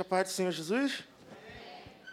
[0.00, 1.04] A paz do Senhor Jesus?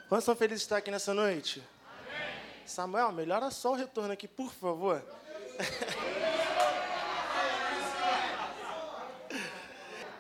[0.08, 1.64] Quantos são felizes de estar aqui nessa noite?
[2.07, 2.27] Amém.
[2.65, 5.04] Samuel, melhora só o retorno aqui, por favor.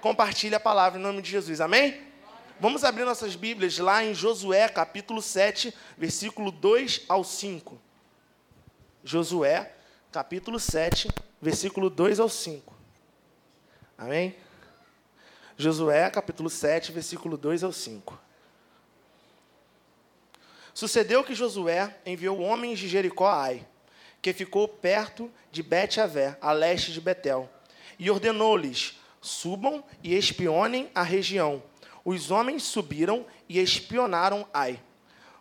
[0.01, 2.01] Compartilhe a palavra em nome de Jesus, amém?
[2.59, 7.79] Vamos abrir nossas Bíblias lá em Josué, capítulo 7, versículo 2 ao 5.
[9.03, 9.71] Josué,
[10.11, 11.09] capítulo 7,
[11.39, 12.73] versículo 2 ao 5.
[13.97, 14.35] Amém?
[15.61, 18.19] Josué, capítulo 7, versículo 2 ao 5.
[20.73, 23.67] Sucedeu que Josué enviou homens de Jericó a Ai,
[24.21, 27.47] que ficou perto de Bet-Avé, a leste de Betel,
[27.99, 31.61] e ordenou-lhes: subam e espionem a região.
[32.03, 34.81] Os homens subiram e espionaram Ai.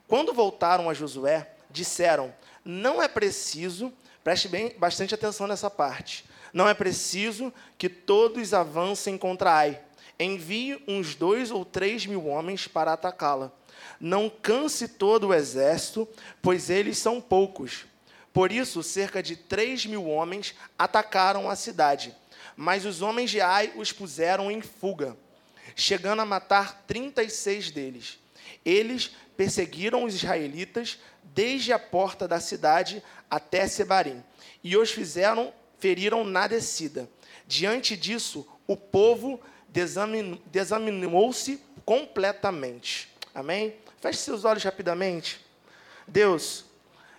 [0.07, 3.91] Quando voltaram a Josué, disseram: Não é preciso,
[4.23, 9.81] preste bem, bastante atenção nessa parte, não é preciso que todos avancem contra Ai
[10.21, 13.51] envie uns dois ou três mil homens para atacá-la.
[13.99, 16.07] Não canse todo o exército,
[16.43, 17.87] pois eles são poucos.
[18.33, 22.15] Por isso, cerca de três mil homens atacaram a cidade,
[22.55, 25.17] mas os homens de Ai os puseram em fuga,
[25.75, 28.19] chegando a matar trinta e seis deles.
[28.65, 34.23] Eles perseguiram os israelitas desde a porta da cidade até Sebarim,
[34.63, 37.09] e os fizeram, feriram na descida.
[37.47, 39.41] Diante disso, o povo
[39.73, 43.09] desaminou-se completamente.
[43.35, 43.75] Amém?
[44.01, 45.45] Feche seus olhos rapidamente.
[46.07, 46.65] Deus,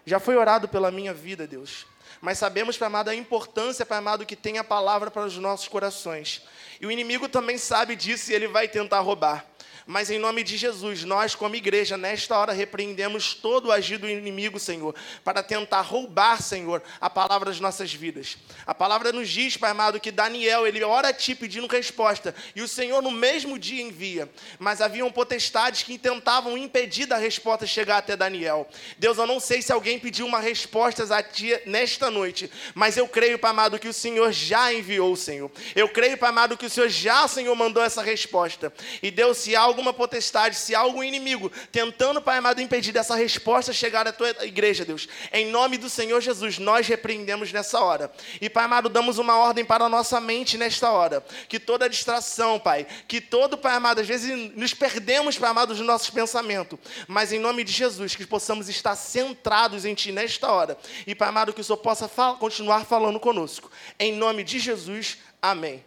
[0.06, 1.86] já foi orado pela minha vida, Deus.
[2.20, 5.68] Mas sabemos, Pai amado, a importância, Pai amado, que tem a palavra para os nossos
[5.68, 6.44] corações.
[6.80, 9.46] E o inimigo também sabe disso e ele vai tentar roubar.
[9.86, 14.10] Mas em nome de Jesus, nós, como igreja, nesta hora repreendemos todo o agir do
[14.10, 18.38] inimigo, Senhor, para tentar roubar, Senhor, a palavra das nossas vidas.
[18.66, 22.62] A palavra nos diz, Pai amado, que Daniel, ele ora a ti pedindo resposta, e
[22.62, 24.30] o Senhor no mesmo dia envia.
[24.60, 28.68] Mas haviam potestades que tentavam impedir da resposta chegar até Daniel.
[28.98, 33.08] Deus, eu não sei se alguém pediu uma resposta a ti nesta noite, mas eu
[33.08, 35.52] creio, Pai amado, que o Senhor já enviou, Senhor.
[35.76, 38.72] Eu creio, Pai amado, que o Senhor já, Senhor, mandou essa resposta.
[39.02, 43.16] E Deus, se há alguma potestade, se há algum inimigo tentando, Pai amado, impedir dessa
[43.16, 48.12] resposta chegar à tua igreja, Deus, em nome do Senhor Jesus, nós repreendemos nessa hora.
[48.40, 51.24] E, Pai amado, damos uma ordem para a nossa mente nesta hora.
[51.48, 55.86] Que toda distração, Pai, que todo, Pai amado, às vezes nos perdemos, Pai amado, dos
[55.86, 56.78] nossos pensamentos,
[57.08, 60.78] mas em nome de Jesus, que possamos estar centrados em Ti nesta hora.
[61.08, 63.72] E, Pai amado, que o Senhor possa fal continuar falando conosco.
[64.00, 65.84] Em nome de Jesus, amém.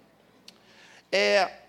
[1.13, 1.64] É,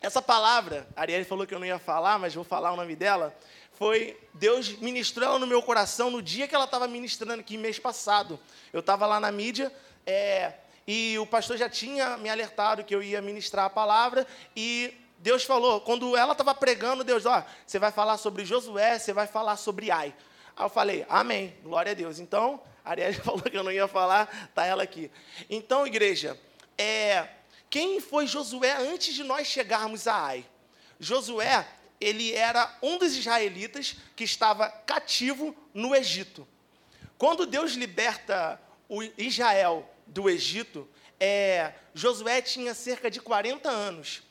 [0.00, 3.36] essa palavra, a falou que eu não ia falar, mas vou falar o nome dela,
[3.72, 7.78] foi Deus ministrou ela no meu coração no dia que ela estava ministrando aqui, mês
[7.78, 8.38] passado.
[8.72, 9.72] Eu estava lá na mídia
[10.06, 10.52] é,
[10.86, 15.44] e o pastor já tinha me alertado que eu ia ministrar a palavra e Deus
[15.44, 19.56] falou, quando ela estava pregando, Deus, ó, você vai falar sobre Josué, você vai falar
[19.56, 20.14] sobre Ai.
[20.56, 22.18] Aí eu falei, amém, glória a Deus.
[22.18, 25.10] Então, a falou que eu não ia falar, tá ela aqui.
[25.50, 26.38] Então, igreja,
[26.78, 27.26] é,
[27.68, 30.46] quem foi Josué antes de nós chegarmos a Ai?
[30.98, 31.66] Josué,
[32.00, 36.46] ele era um dos israelitas que estava cativo no Egito.
[37.18, 40.88] Quando Deus liberta o Israel do Egito,
[41.18, 44.22] é, Josué tinha cerca de 40 anos.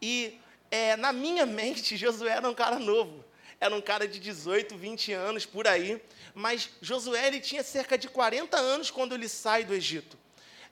[0.00, 0.38] E
[0.70, 3.24] é, na minha mente, Josué era um cara novo.
[3.60, 6.02] Era um cara de 18, 20 anos, por aí.
[6.34, 10.18] Mas Josué ele tinha cerca de 40 anos quando ele sai do Egito.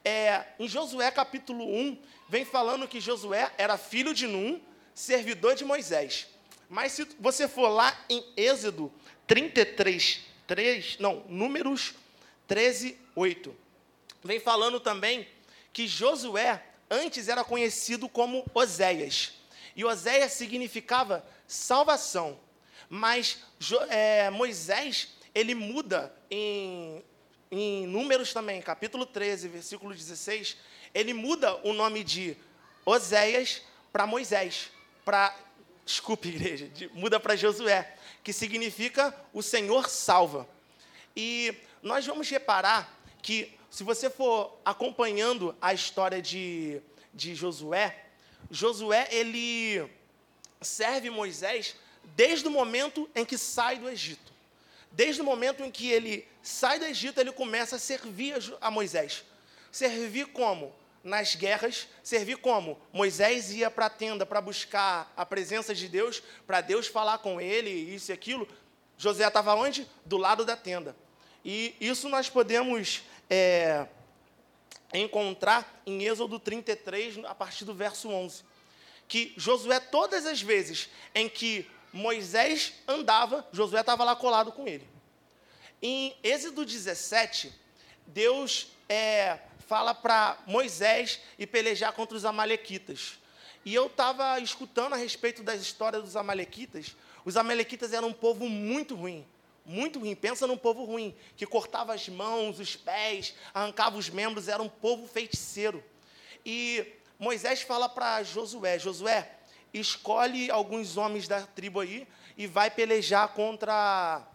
[0.05, 4.61] É, em Josué capítulo 1, vem falando que Josué era filho de Num,
[4.94, 6.27] servidor de Moisés.
[6.69, 8.93] Mas se você for lá em Êxodo
[9.27, 11.94] 33, 3, não, Números
[12.47, 13.55] 13, 8,
[14.25, 15.27] vem falando também
[15.72, 19.33] que Josué antes era conhecido como Oséias.
[19.77, 22.39] E Oséias significava salvação.
[22.89, 23.39] Mas
[23.89, 27.03] é, Moisés, ele muda em
[27.50, 30.56] em Números também, capítulo 13, versículo 16,
[30.94, 32.37] ele muda o nome de
[32.84, 33.62] Oséias
[33.93, 34.71] para Moisés,
[35.05, 35.37] para
[35.84, 40.48] desculpe, igreja, de, muda para Josué, que significa o Senhor salva.
[41.16, 41.53] E
[41.83, 46.80] nós vamos reparar que, se você for acompanhando a história de,
[47.13, 48.04] de Josué,
[48.51, 49.84] Josué ele
[50.60, 51.75] serve Moisés
[52.15, 54.33] desde o momento em que sai do Egito.
[54.92, 59.25] Desde o momento em que ele sai do Egito, ele começa a servir a Moisés.
[59.71, 60.75] Servir como?
[61.03, 62.78] Nas guerras, servir como?
[62.92, 67.41] Moisés ia para a tenda para buscar a presença de Deus, para Deus falar com
[67.41, 68.47] ele, isso e aquilo.
[68.98, 69.89] José estava onde?
[70.04, 70.95] Do lado da tenda.
[71.45, 73.87] E isso nós podemos é,
[74.92, 78.42] encontrar em Êxodo 33, a partir do verso 11,
[79.09, 84.87] que Josué, todas as vezes em que Moisés andava, Josué estava lá colado com ele.
[85.82, 87.53] Em Êxodo 17,
[88.06, 93.18] Deus é, fala para Moisés ir pelejar contra os amalequitas.
[93.65, 96.97] E eu estava escutando a respeito da história dos amalequitas.
[97.24, 99.27] Os amalequitas eram um povo muito ruim,
[99.65, 100.15] muito ruim.
[100.15, 104.68] Pensa num povo ruim, que cortava as mãos, os pés, arrancava os membros, era um
[104.68, 105.82] povo feiticeiro.
[106.44, 106.84] E
[107.18, 109.30] Moisés fala para Josué: Josué,
[109.72, 112.06] escolhe alguns homens da tribo aí
[112.36, 114.27] e vai pelejar contra,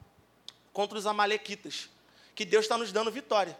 [0.75, 1.89] contra os amalequitas,
[2.35, 3.57] que Deus está nos dando vitória.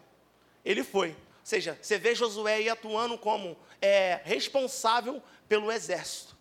[0.66, 1.12] Ele foi.
[1.12, 1.16] Ou
[1.46, 6.36] seja, você vê Josué atuando como é, responsável pelo exército.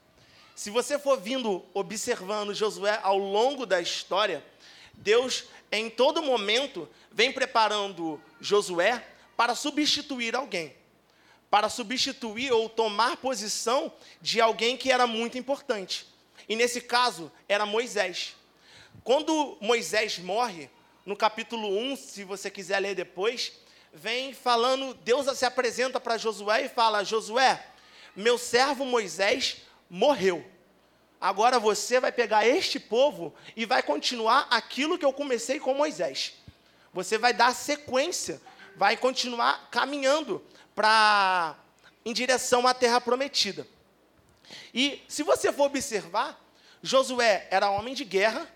[0.53, 4.45] Se você for vindo observando Josué ao longo da história,
[4.95, 9.07] Deus, em todo momento, vem preparando Josué
[9.37, 10.75] para substituir alguém
[11.49, 16.05] para substituir ou tomar posição de alguém que era muito importante.
[16.49, 18.35] E nesse caso, era Moisés.
[19.05, 20.71] Quando Moisés morre,
[21.05, 23.53] no capítulo 1, se você quiser ler depois,
[23.93, 27.63] vem falando, Deus se apresenta para Josué e fala: Josué,
[28.17, 29.59] meu servo Moisés
[29.91, 30.43] morreu.
[31.21, 36.35] Agora você vai pegar este povo e vai continuar aquilo que eu comecei com Moisés.
[36.91, 38.41] Você vai dar sequência,
[38.75, 40.43] vai continuar caminhando
[40.75, 41.59] para
[42.07, 43.67] em direção à terra prometida.
[44.73, 46.41] E se você for observar,
[46.83, 48.49] Josué era homem de guerra,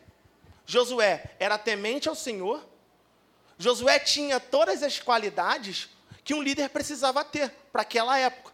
[0.70, 2.62] Josué era temente ao Senhor,
[3.56, 5.88] Josué tinha todas as qualidades
[6.22, 8.52] que um líder precisava ter para aquela época,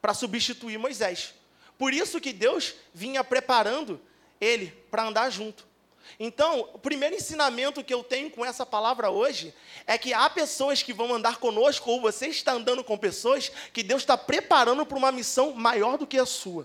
[0.00, 1.34] para substituir Moisés.
[1.76, 4.00] Por isso que Deus vinha preparando
[4.40, 5.66] ele para andar junto.
[6.20, 9.52] Então, o primeiro ensinamento que eu tenho com essa palavra hoje
[9.88, 13.82] é que há pessoas que vão andar conosco, ou você está andando com pessoas que
[13.82, 16.64] Deus está preparando para uma missão maior do que a sua.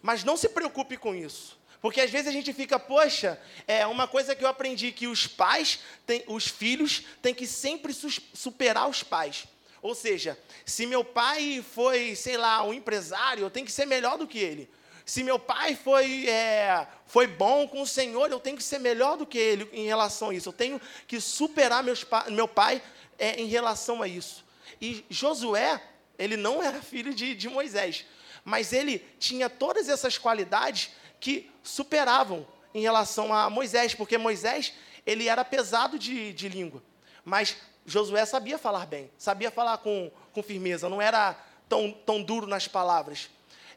[0.00, 1.60] Mas não se preocupe com isso.
[1.82, 5.26] Porque às vezes a gente fica, poxa, é uma coisa que eu aprendi que os
[5.26, 9.46] pais, têm, os filhos, têm que sempre superar os pais.
[9.82, 14.16] Ou seja, se meu pai foi, sei lá, um empresário, eu tenho que ser melhor
[14.16, 14.70] do que ele.
[15.04, 19.16] Se meu pai foi, é, foi bom com o Senhor, eu tenho que ser melhor
[19.16, 20.50] do que ele em relação a isso.
[20.50, 22.80] Eu tenho que superar meus, meu pai
[23.18, 24.44] é, em relação a isso.
[24.80, 25.82] E Josué,
[26.16, 28.06] ele não era filho de, de Moisés,
[28.44, 30.90] mas ele tinha todas essas qualidades
[31.22, 34.74] que superavam em relação a Moisés, porque Moisés
[35.06, 36.82] ele era pesado de, de língua,
[37.24, 41.38] mas Josué sabia falar bem, sabia falar com, com firmeza, não era
[41.68, 43.30] tão, tão duro nas palavras.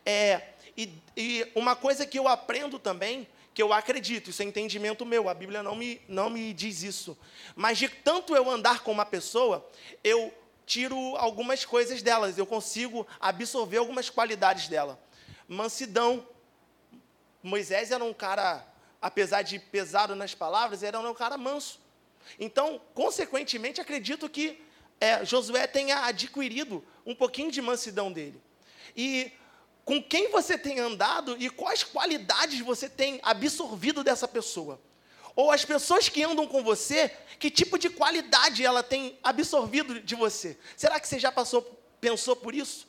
[0.04, 0.42] É,
[0.76, 5.30] e, e uma coisa que eu aprendo também, que eu acredito, isso é entendimento meu,
[5.30, 7.16] a Bíblia não me, não me diz isso.
[7.56, 9.70] Mas de tanto eu andar com uma pessoa,
[10.04, 10.34] eu
[10.66, 15.00] tiro algumas coisas delas, eu consigo absorver algumas qualidades dela.
[15.48, 16.26] Mansidão.
[17.46, 18.66] Moisés era um cara,
[19.00, 21.80] apesar de pesado nas palavras, era um cara manso.
[22.40, 24.60] Então, consequentemente, acredito que
[25.00, 28.42] é, Josué tenha adquirido um pouquinho de mansidão dele.
[28.98, 29.32] E
[29.84, 34.82] com quem você tem andado e quais qualidades você tem absorvido dessa pessoa.
[35.36, 40.16] Ou as pessoas que andam com você, que tipo de qualidade ela tem absorvido de
[40.16, 40.58] você?
[40.76, 41.62] Será que você já passou,
[42.02, 42.88] pensou por isso?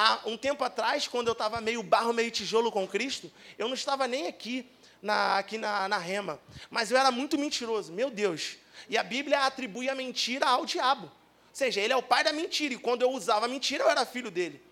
[0.00, 3.74] Há um tempo atrás, quando eu estava meio barro, meio tijolo com Cristo, eu não
[3.74, 4.64] estava nem aqui
[5.02, 6.40] na, aqui na, na rema,
[6.70, 8.58] mas eu era muito mentiroso, meu Deus.
[8.88, 11.06] E a Bíblia atribui a mentira ao diabo.
[11.06, 11.10] Ou
[11.52, 14.30] seja, ele é o pai da mentira, e quando eu usava mentira, eu era filho
[14.30, 14.62] dele.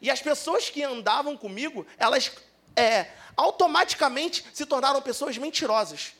[0.00, 2.30] E as pessoas que andavam comigo, elas
[2.76, 6.12] é, automaticamente se tornaram pessoas mentirosas.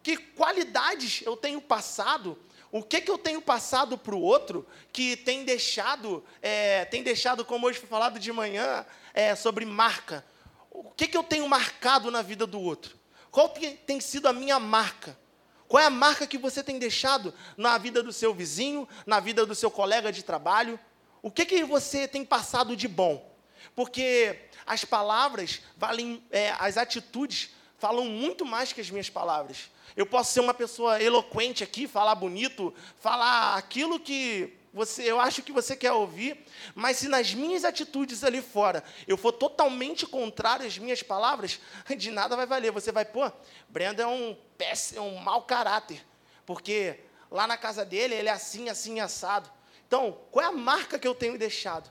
[0.00, 2.38] Que qualidades eu tenho passado?
[2.70, 7.44] O que, que eu tenho passado para o outro que tem deixado, é, tem deixado,
[7.44, 8.84] como hoje foi falado de manhã,
[9.14, 10.24] é, sobre marca?
[10.70, 12.96] O que, que eu tenho marcado na vida do outro?
[13.30, 15.18] Qual tem sido a minha marca?
[15.66, 19.44] Qual é a marca que você tem deixado na vida do seu vizinho, na vida
[19.44, 20.78] do seu colega de trabalho?
[21.22, 23.34] O que, que você tem passado de bom?
[23.74, 29.70] Porque as palavras valem, é, as atitudes falam muito mais que as minhas palavras.
[29.98, 35.42] Eu posso ser uma pessoa eloquente aqui, falar bonito, falar aquilo que você, eu acho
[35.42, 36.38] que você quer ouvir,
[36.72, 41.58] mas se nas minhas atitudes ali fora eu for totalmente contrário às minhas palavras,
[41.98, 42.70] de nada vai valer.
[42.70, 43.28] Você vai, pô,
[43.68, 46.06] Brenda é um péssimo, é um mau caráter,
[46.46, 49.50] porque lá na casa dele ele é assim, assim, assado.
[49.88, 51.90] Então, qual é a marca que eu tenho deixado?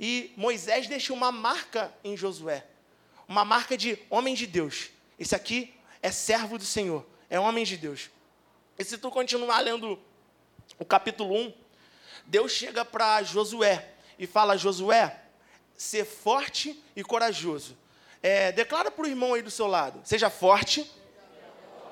[0.00, 2.66] E Moisés deixa uma marca em Josué,
[3.28, 4.88] uma marca de homem de Deus.
[5.18, 8.10] Esse aqui é servo do Senhor, é homem de Deus.
[8.78, 9.98] E se tu continuar lendo
[10.78, 11.54] o capítulo 1,
[12.26, 15.20] Deus chega para Josué e fala: Josué,
[15.76, 17.76] ser forte e corajoso.
[18.22, 20.90] É, declara para o irmão aí do seu lado: seja forte,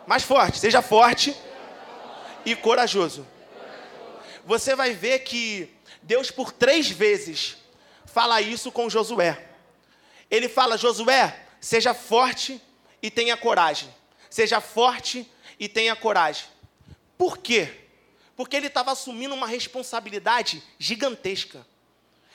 [0.06, 1.36] mais forte, seja forte
[2.44, 3.26] e corajoso.
[4.44, 5.72] Você vai ver que
[6.02, 7.56] Deus, por três vezes,
[8.04, 9.42] fala isso com Josué.
[10.30, 12.60] Ele fala: Josué, seja forte
[13.02, 13.88] e tenha coragem.
[14.34, 16.46] Seja forte e tenha coragem.
[17.16, 17.72] Por quê?
[18.34, 21.64] Porque ele estava assumindo uma responsabilidade gigantesca.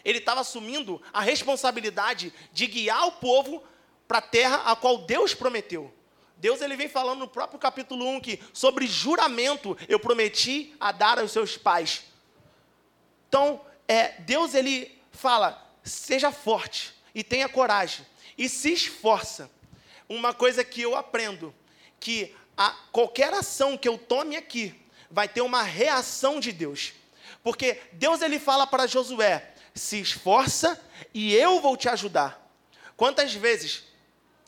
[0.06, 3.62] Ele estava assumindo a responsabilidade de guiar o povo
[4.08, 5.94] para a terra a qual Deus prometeu.
[6.38, 11.20] Deus ele vem falando no próprio capítulo 1 que sobre juramento eu prometi a dar
[11.20, 12.06] aos seus pais.
[13.27, 18.06] Então, é, Deus ele fala: seja forte e tenha coragem
[18.38, 19.51] e se esforça.
[20.08, 21.53] Uma coisa que eu aprendo
[22.00, 24.75] que a, qualquer ação que eu tome aqui
[25.10, 26.94] vai ter uma reação de Deus.
[27.44, 30.79] Porque Deus ele fala para Josué: se esforça
[31.13, 32.48] e eu vou te ajudar.
[32.96, 33.84] Quantas vezes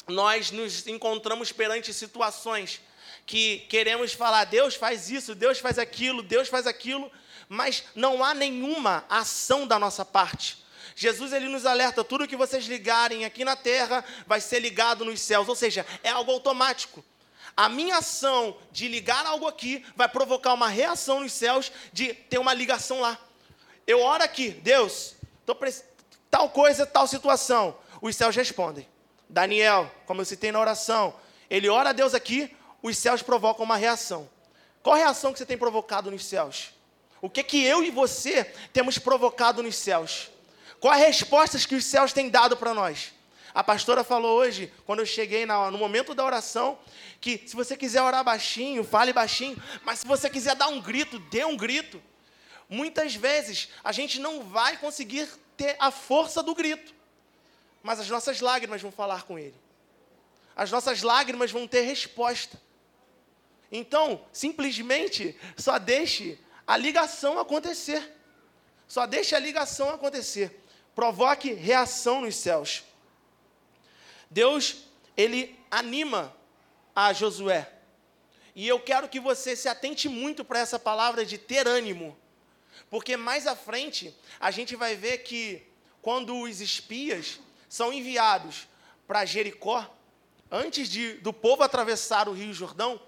[0.08, 2.81] nós nos encontramos perante situações
[3.25, 7.10] que queremos falar, Deus faz isso, Deus faz aquilo, Deus faz aquilo,
[7.48, 10.62] mas não há nenhuma ação da nossa parte.
[10.96, 15.22] Jesus ele nos alerta, tudo que vocês ligarem aqui na terra vai ser ligado nos
[15.22, 17.03] céus, ou seja, é algo automático.
[17.62, 22.39] A minha ação de ligar algo aqui vai provocar uma reação nos céus de ter
[22.39, 23.20] uma ligação lá.
[23.86, 25.13] Eu oro aqui, Deus,
[26.32, 27.77] tal coisa, tal situação.
[28.01, 28.88] Os céus respondem.
[29.30, 31.13] Daniel, como eu citei na oração,
[31.51, 32.51] ele ora a Deus aqui,
[32.82, 34.27] os céus provocam uma reação.
[34.82, 36.72] Qual reação que você tem provocado nos céus?
[37.22, 40.32] O que que eu e você temos provocado nos céus?
[40.80, 43.13] Quais respostas que os céus têm dado para nós?
[43.53, 46.79] A pastora falou hoje, quando eu cheguei no momento da oração,
[47.20, 51.20] que se você quiser orar baixinho, fale baixinho, mas se você quiser dar um grito,
[51.20, 52.01] dê um grito.
[52.70, 55.27] Muitas vezes a gente não vai conseguir
[55.58, 57.01] ter a força do grito
[57.84, 59.55] mas as nossas lágrimas vão falar com Ele.
[60.55, 62.62] As nossas lágrimas vão ter resposta.
[63.72, 68.17] Então, simplesmente, só deixe a ligação acontecer.
[68.88, 70.62] Só deixe a ligação acontecer.
[70.93, 72.84] Provoque reação nos céus.
[74.32, 74.86] Deus,
[75.16, 76.36] ele anima
[76.96, 77.70] a Josué.
[78.56, 82.18] E eu quero que você se atente muito para essa palavra de ter ânimo.
[82.90, 85.62] Porque mais à frente, a gente vai ver que
[86.02, 88.68] quando os espias são enviados
[89.06, 89.94] para Jericó,
[90.50, 93.02] antes de, do povo atravessar o Rio Jordão,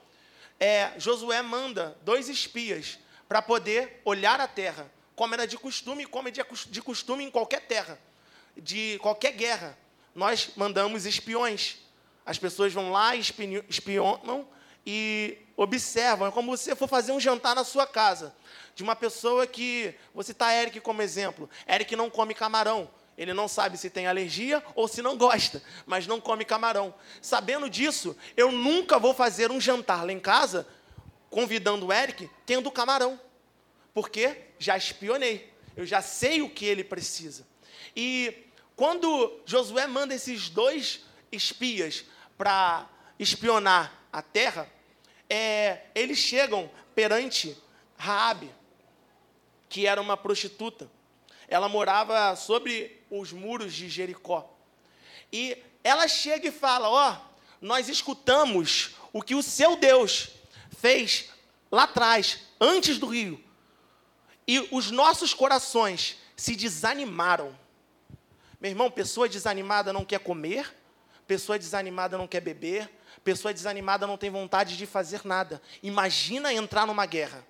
[0.59, 2.99] é, Josué manda dois espias
[3.29, 7.61] para poder olhar a terra, como era de costume, como é de costume em qualquer
[7.61, 7.97] terra,
[8.57, 9.77] de qualquer guerra.
[10.15, 11.77] Nós mandamos espiões.
[12.25, 14.47] As pessoas vão lá, espionam
[14.85, 16.27] e observam.
[16.27, 18.33] É como se você for fazer um jantar na sua casa,
[18.75, 19.93] de uma pessoa que.
[20.13, 21.49] Vou citar Eric como exemplo.
[21.67, 22.89] Eric não come camarão.
[23.17, 26.93] Ele não sabe se tem alergia ou se não gosta, mas não come camarão.
[27.21, 30.67] Sabendo disso, eu nunca vou fazer um jantar lá em casa,
[31.29, 33.19] convidando o Eric, tendo camarão.
[33.93, 37.45] Porque já espionei, eu já sei o que ele precisa.
[37.95, 38.47] E
[38.83, 42.03] quando Josué manda esses dois espias
[42.37, 42.85] para
[43.17, 44.69] espionar a terra,
[45.29, 47.57] é, eles chegam perante
[47.95, 48.51] Raabe,
[49.69, 50.91] que era uma prostituta.
[51.47, 54.53] Ela morava sobre os muros de Jericó.
[55.31, 60.27] E ela chega e fala: Ó, oh, nós escutamos o que o seu Deus
[60.77, 61.29] fez
[61.71, 63.41] lá atrás, antes do rio.
[64.45, 67.62] E os nossos corações se desanimaram.
[68.63, 70.73] Meu irmão, pessoa desanimada não quer comer,
[71.27, 72.89] pessoa desanimada não quer beber,
[73.21, 75.61] pessoa desanimada não tem vontade de fazer nada.
[75.83, 77.45] Imagina entrar numa guerra.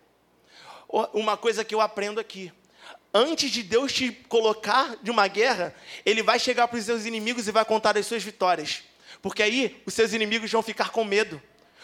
[1.13, 2.51] Uma coisa que eu aprendo aqui
[3.13, 7.48] antes de Deus te colocar de uma guerra, Ele vai chegar para os seus inimigos
[7.48, 8.82] e vai contar as suas vitórias.
[9.22, 11.39] Porque aí os seus inimigos vão ficar com medo.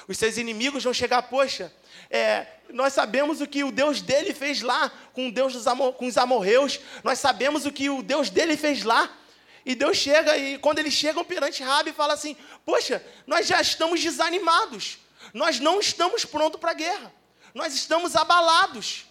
[0.10, 1.72] Os seus inimigos vão chegar, poxa,
[2.10, 6.08] é, nós sabemos o que o Deus dele fez lá com, Deus dos amor, com
[6.08, 9.16] os amorreus, nós sabemos o que o Deus dele fez lá.
[9.64, 12.36] E Deus chega, e quando eles chegam perante Rabi, fala assim:
[12.66, 14.98] Poxa, nós já estamos desanimados,
[15.32, 17.14] nós não estamos prontos para a guerra,
[17.54, 19.06] nós estamos abalados.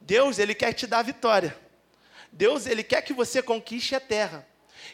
[0.00, 1.56] Deus, ele quer te dar vitória.
[2.32, 4.44] Deus, ele quer que você conquiste a terra.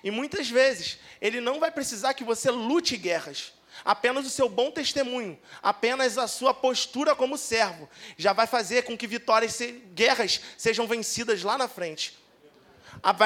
[0.05, 3.55] E muitas vezes, ele não vai precisar que você lute guerras.
[3.85, 8.97] Apenas o seu bom testemunho, apenas a sua postura como servo, já vai fazer com
[8.97, 9.59] que vitórias,
[9.95, 12.19] guerras sejam vencidas lá na frente.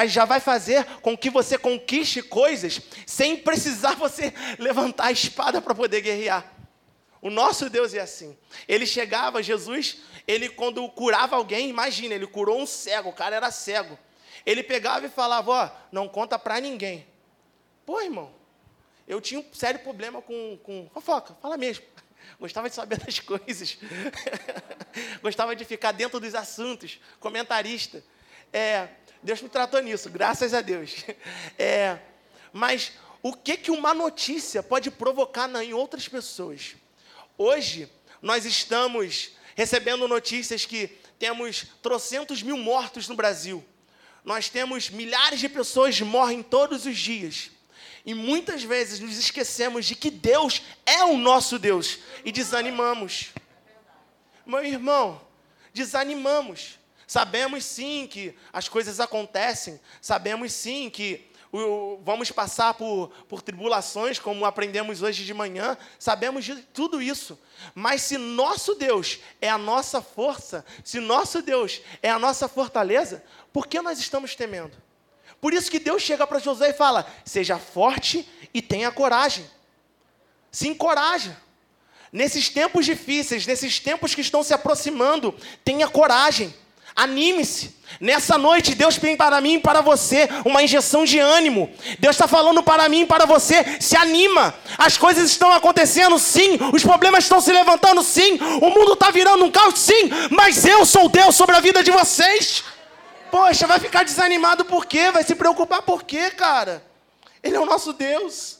[0.07, 5.75] Já vai fazer com que você conquiste coisas sem precisar você levantar a espada para
[5.75, 6.53] poder guerrear.
[7.21, 8.37] O nosso Deus é assim.
[8.67, 9.97] Ele chegava, Jesus,
[10.27, 13.97] ele quando curava alguém, imagina, ele curou um cego, o cara era cego.
[14.45, 17.05] Ele pegava e falava: Ó, não conta para ninguém.
[17.85, 18.31] Pô, irmão,
[19.07, 21.85] eu tinha um sério problema com, com fofoca, fala mesmo.
[22.39, 23.77] Gostava de saber das coisas.
[25.21, 28.03] Gostava de ficar dentro dos assuntos, comentarista.
[28.51, 28.89] É,
[29.21, 31.03] Deus me tratou nisso, graças a Deus.
[31.57, 31.99] É,
[32.51, 36.75] mas o que, que uma notícia pode provocar em outras pessoas?
[37.37, 43.63] Hoje, nós estamos recebendo notícias que temos trocentos mil mortos no Brasil.
[44.23, 47.51] Nós temos milhares de pessoas que morrem todos os dias.
[48.05, 53.33] E muitas vezes nos esquecemos de que Deus é o nosso Deus e desanimamos.
[54.45, 55.19] Meu irmão,
[55.73, 56.77] desanimamos.
[57.07, 61.31] Sabemos sim que as coisas acontecem, sabemos sim que
[62.01, 67.39] vamos passar por, por tribulações, como aprendemos hoje de manhã, sabemos de tudo isso.
[67.73, 73.23] Mas se nosso Deus é a nossa força, se nosso Deus é a nossa fortaleza,
[73.53, 74.84] por que nós estamos temendo?
[75.41, 79.45] Por isso que Deus chega para José e fala: seja forte e tenha coragem.
[80.51, 81.37] Se encoraja.
[82.11, 86.53] Nesses tempos difíceis, nesses tempos que estão se aproximando, tenha coragem.
[86.95, 87.75] Anime-se.
[87.99, 91.69] Nessa noite, Deus tem para mim e para você uma injeção de ânimo.
[91.99, 94.53] Deus está falando para mim e para você: se anima.
[94.77, 96.57] As coisas estão acontecendo, sim.
[96.73, 98.39] Os problemas estão se levantando, sim.
[98.61, 100.09] O mundo está virando um caos, sim.
[100.31, 102.63] Mas eu sou Deus sobre a vida de vocês.
[103.31, 105.11] Poxa, vai ficar desanimado por quê?
[105.11, 106.83] Vai se preocupar por quê, cara?
[107.43, 108.59] Ele é o nosso Deus.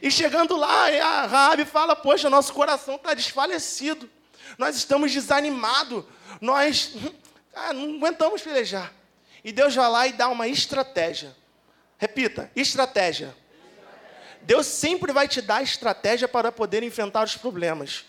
[0.00, 4.08] E chegando lá, a Rabi fala: Poxa, nosso coração está desfalecido.
[4.56, 6.04] Nós estamos desanimados.
[6.40, 6.92] Nós
[7.54, 8.92] ah, não aguentamos pelejar.
[9.42, 11.34] E Deus vai lá e dá uma estratégia.
[11.98, 13.34] Repita: estratégia.
[14.42, 18.04] Deus sempre vai te dar estratégia para poder enfrentar os problemas.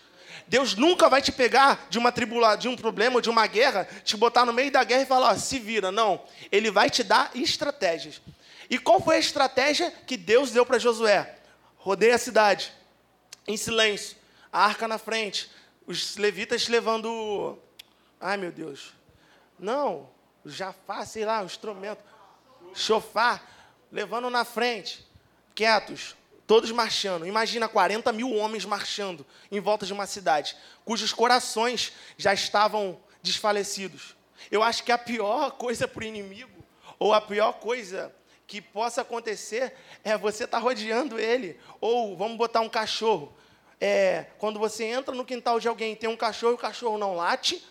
[0.46, 4.16] Deus nunca vai te pegar de uma tribula, de um problema, de uma guerra, te
[4.16, 5.90] botar no meio da guerra e falar, ó, se vira.
[5.90, 6.22] Não.
[6.50, 8.20] Ele vai te dar estratégias.
[8.68, 11.36] E qual foi a estratégia que Deus deu para Josué?
[11.76, 12.72] Rodeia a cidade,
[13.46, 14.16] em silêncio,
[14.52, 15.50] a arca na frente,
[15.86, 17.58] os levitas levando.
[18.20, 18.92] Ai meu Deus.
[19.58, 20.08] Não,
[20.44, 22.02] jafá, sei lá, um instrumento.
[22.74, 23.42] Chofar,
[23.90, 25.06] levando na frente,
[25.54, 26.16] quietos,
[26.46, 27.26] todos marchando.
[27.26, 34.16] Imagina 40 mil homens marchando em volta de uma cidade, cujos corações já estavam desfalecidos.
[34.50, 36.64] Eu acho que a pior coisa para o inimigo,
[36.98, 38.14] ou a pior coisa
[38.46, 41.58] que possa acontecer, é você estar tá rodeando ele.
[41.80, 43.36] Ou vamos botar um cachorro.
[43.80, 47.16] É, quando você entra no quintal de alguém tem um cachorro e o cachorro não
[47.16, 47.66] late,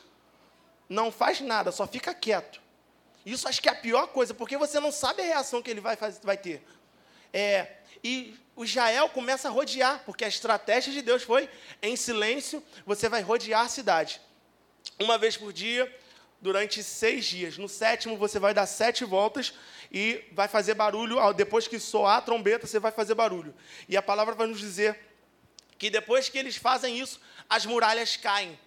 [0.87, 2.61] não faz nada, só fica quieto.
[3.25, 5.81] Isso acho que é a pior coisa, porque você não sabe a reação que ele
[5.81, 6.63] vai, fazer, vai ter.
[7.33, 11.49] É, e o Israel começa a rodear, porque a estratégia de Deus foi,
[11.81, 14.21] em silêncio, você vai rodear a cidade.
[14.99, 15.91] Uma vez por dia,
[16.39, 17.57] durante seis dias.
[17.57, 19.55] No sétimo, você vai dar sete voltas
[19.91, 21.17] e vai fazer barulho.
[21.33, 23.55] Depois que soar a trombeta, você vai fazer barulho.
[23.89, 24.99] E a palavra vai nos dizer
[25.79, 28.57] que depois que eles fazem isso, as muralhas caem.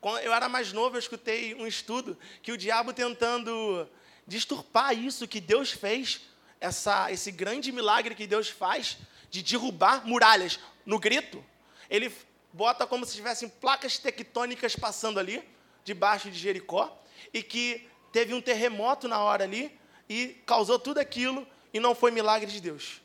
[0.00, 3.88] Quando eu era mais novo, eu escutei um estudo que o diabo tentando
[4.26, 6.22] disturpar isso que Deus fez,
[6.60, 8.98] essa, esse grande milagre que Deus faz
[9.30, 11.44] de derrubar muralhas no grito,
[11.88, 12.14] ele
[12.52, 15.42] bota como se tivessem placas tectônicas passando ali,
[15.84, 17.00] debaixo de Jericó,
[17.32, 22.10] e que teve um terremoto na hora ali e causou tudo aquilo e não foi
[22.10, 23.00] milagre de Deus.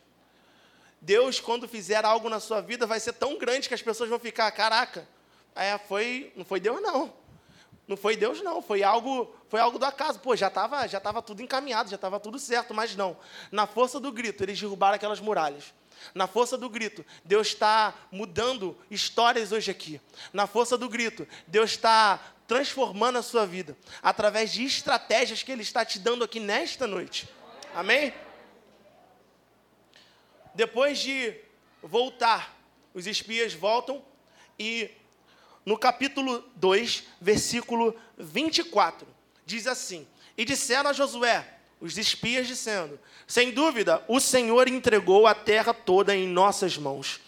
[1.00, 4.18] Deus, quando fizer algo na sua vida, vai ser tão grande que as pessoas vão
[4.18, 5.08] ficar, caraca,
[5.54, 7.14] é, foi, não foi Deus não.
[7.88, 10.20] Não foi Deus não, foi algo, foi algo do acaso.
[10.20, 13.18] Pô, já estava já tava tudo encaminhado, já estava tudo certo, mas não.
[13.52, 15.74] Na força do grito, eles derrubaram aquelas muralhas.
[16.14, 20.02] Na força do grito, Deus está mudando histórias hoje aqui.
[20.34, 25.62] Na força do grito, Deus está transformando a sua vida através de estratégias que Ele
[25.62, 27.28] está te dando aqui nesta noite.
[27.74, 28.14] Amém?
[30.54, 31.36] Depois de
[31.82, 32.56] voltar,
[32.94, 34.04] os espias voltam
[34.58, 34.90] e
[35.66, 39.08] no capítulo 2, versículo 24,
[39.46, 45.34] diz assim: E disseram a Josué, os espias dizendo: Sem dúvida, o Senhor entregou a
[45.34, 47.20] terra toda em nossas mãos.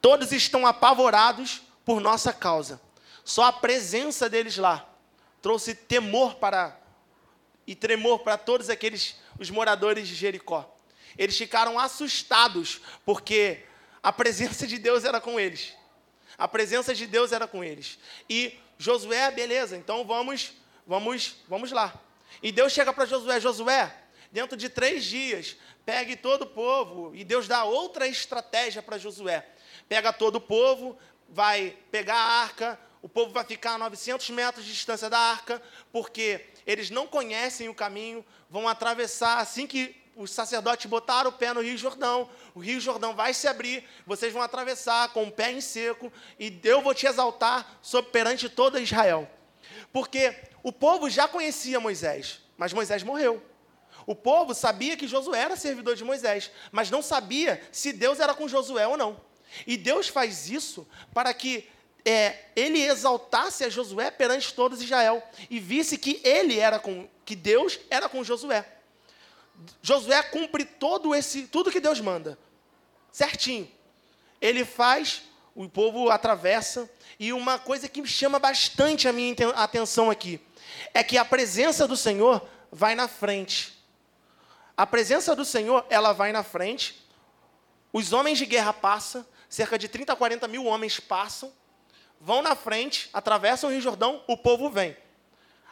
[0.00, 2.80] Todos estão apavorados por nossa causa.
[3.24, 4.86] Só a presença deles lá
[5.40, 6.78] trouxe temor para
[7.66, 10.74] e tremor para todos aqueles os moradores de Jericó.
[11.16, 13.64] Eles ficaram assustados porque
[14.02, 15.74] a presença de Deus era com eles.
[16.36, 17.98] A presença de Deus era com eles.
[18.28, 20.52] E Josué, beleza, então vamos,
[20.86, 21.94] vamos, vamos lá.
[22.42, 23.94] E Deus chega para Josué, Josué,
[24.32, 27.14] dentro de três dias, pegue todo o povo.
[27.14, 29.46] E Deus dá outra estratégia para Josué.
[29.88, 34.64] Pega todo o povo, vai pegar a arca, o povo vai ficar a 900 metros
[34.64, 40.30] de distância da arca, porque eles não conhecem o caminho, vão atravessar assim que os
[40.30, 44.42] sacerdotes botaram o pé no Rio Jordão, o Rio Jordão vai se abrir, vocês vão
[44.42, 49.28] atravessar com o pé em seco, e eu vou te exaltar sobre perante toda Israel.
[49.92, 53.42] Porque o povo já conhecia Moisés, mas Moisés morreu.
[54.06, 58.34] O povo sabia que Josué era servidor de Moisés, mas não sabia se Deus era
[58.34, 59.20] com Josué ou não.
[59.66, 61.68] E Deus faz isso para que
[62.04, 67.34] é, ele exaltasse a Josué perante todos Israel e visse que ele era com, que
[67.34, 68.73] Deus era com Josué.
[69.82, 72.38] Josué cumpre todo esse, tudo que Deus manda,
[73.12, 73.70] certinho.
[74.40, 75.22] Ele faz,
[75.54, 80.40] o povo atravessa, e uma coisa que me chama bastante a minha atenção aqui
[80.92, 83.72] é que a presença do Senhor vai na frente.
[84.76, 87.06] A presença do Senhor, ela vai na frente.
[87.92, 91.52] Os homens de guerra passam, cerca de 30 a 40 mil homens passam,
[92.20, 94.96] vão na frente, atravessam o Rio Jordão, o povo vem.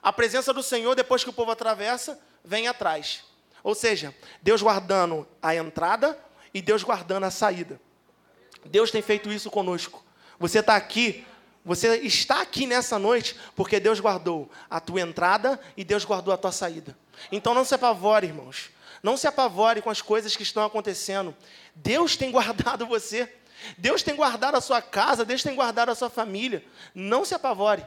[0.01, 3.25] A presença do Senhor, depois que o povo atravessa, vem atrás.
[3.63, 6.19] Ou seja, Deus guardando a entrada
[6.53, 7.81] e Deus guardando a saída.
[8.65, 10.05] Deus tem feito isso conosco.
[10.39, 11.25] Você está aqui,
[11.65, 16.37] você está aqui nessa noite porque Deus guardou a tua entrada e Deus guardou a
[16.37, 16.97] tua saída.
[17.31, 18.71] Então não se apavore, irmãos.
[19.03, 21.35] Não se apavore com as coisas que estão acontecendo.
[21.75, 23.33] Deus tem guardado você.
[23.79, 26.65] Deus tem guardado a sua casa, Deus tem guardado a sua família.
[26.95, 27.85] Não se apavore.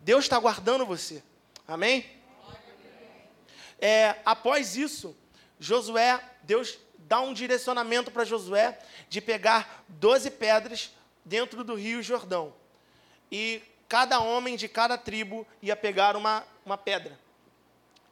[0.00, 1.22] Deus está guardando você.
[1.68, 2.06] Amém?
[3.80, 5.16] É, após isso,
[5.58, 12.54] Josué, Deus dá um direcionamento para Josué de pegar 12 pedras dentro do rio Jordão.
[13.32, 17.18] E cada homem de cada tribo ia pegar uma, uma pedra.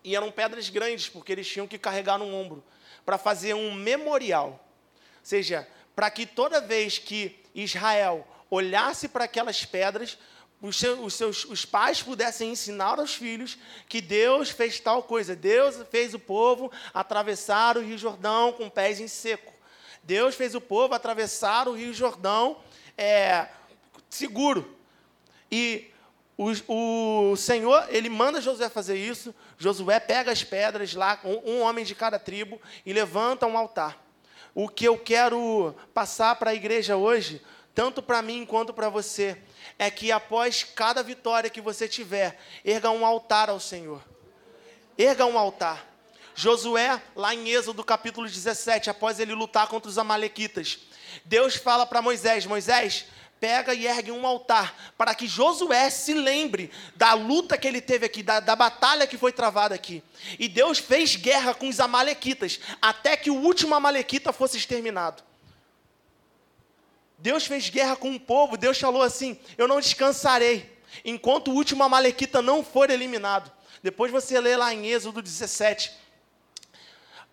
[0.02, 2.64] E eram pedras grandes, porque eles tinham que carregar no ombro,
[3.04, 4.50] para fazer um memorial.
[4.50, 10.18] Ou seja, para que toda vez que Israel olhasse para aquelas pedras,
[10.60, 13.56] os seus, os seus os pais pudessem ensinar aos filhos
[13.88, 15.36] que Deus fez tal coisa.
[15.36, 19.52] Deus fez o povo atravessar o Rio Jordão com pés em seco.
[20.02, 22.56] Deus fez o povo atravessar o Rio Jordão
[22.96, 23.48] é,
[24.08, 24.76] seguro.
[25.50, 25.90] E
[26.36, 29.34] o, o, Senhor, ele manda Josué fazer isso.
[29.56, 34.02] Josué pega as pedras lá, um, um homem de cada tribo, e levanta um altar.
[34.54, 37.42] O que eu quero passar para a igreja hoje,
[37.78, 39.38] tanto para mim quanto para você,
[39.78, 44.02] é que após cada vitória que você tiver, erga um altar ao Senhor.
[44.98, 45.86] Erga um altar.
[46.34, 50.80] Josué, lá em Êxodo capítulo 17, após ele lutar contra os Amalequitas,
[51.24, 53.06] Deus fala para Moisés: Moisés,
[53.38, 58.06] pega e ergue um altar, para que Josué se lembre da luta que ele teve
[58.06, 60.02] aqui, da, da, batalha que foi travada aqui.
[60.36, 65.27] E Deus fez guerra com os Amalequitas, até que o último Amalequita fosse exterminado.
[67.18, 71.82] Deus fez guerra com o povo, Deus falou assim: Eu não descansarei, enquanto o último
[71.82, 73.50] Amalequita não for eliminado.
[73.82, 75.92] Depois você lê lá em Êxodo 17.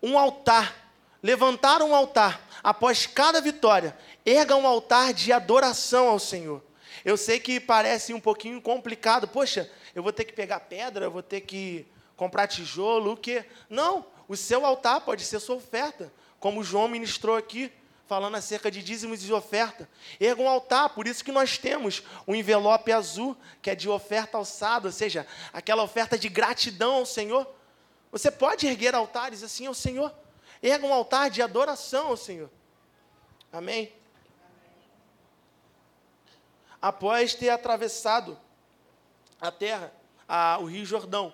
[0.02, 6.63] Um altar, levantaram um altar, após cada vitória, erga um altar de adoração ao Senhor.
[7.04, 9.28] Eu sei que parece um pouquinho complicado.
[9.28, 13.45] Poxa, eu vou ter que pegar pedra, eu vou ter que comprar tijolo, o quê?
[13.69, 17.71] Não, o seu altar pode ser sua oferta, como João ministrou aqui,
[18.08, 19.89] falando acerca de dízimos e oferta.
[20.20, 24.38] Erga um altar, por isso que nós temos um envelope azul, que é de oferta
[24.38, 27.48] alçada, ou seja, aquela oferta de gratidão ao Senhor.
[28.12, 30.13] Você pode erguer altares assim ao Senhor.
[30.62, 32.50] Erga um altar de adoração ao Senhor.
[33.52, 33.91] Amém?
[36.86, 38.38] após ter atravessado
[39.41, 39.91] a terra,
[40.28, 41.34] a, o Rio Jordão.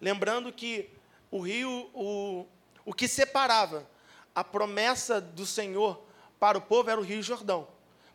[0.00, 0.88] Lembrando que
[1.30, 2.46] o rio, o,
[2.82, 3.86] o que separava
[4.36, 5.98] a promessa do Senhor
[6.38, 7.66] para o povo era o Rio Jordão.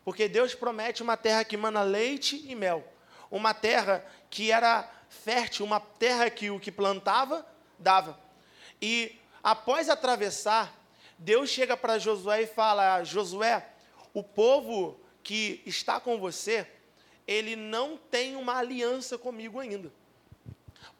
[0.04, 2.86] Porque Deus promete uma terra que mana leite e mel.
[3.28, 7.44] Uma terra que era fértil, uma terra que o que plantava,
[7.76, 8.16] dava.
[8.80, 10.72] E após atravessar,
[11.18, 13.68] Deus chega para Josué e fala: Josué,
[14.14, 16.68] o povo que está com você,
[17.26, 19.92] ele não tem uma aliança comigo ainda.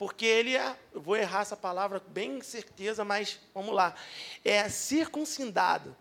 [0.02, 3.94] Porque ele é, vou errar essa palavra bem certeza, mas vamos lá.
[4.44, 5.96] É circuncidado.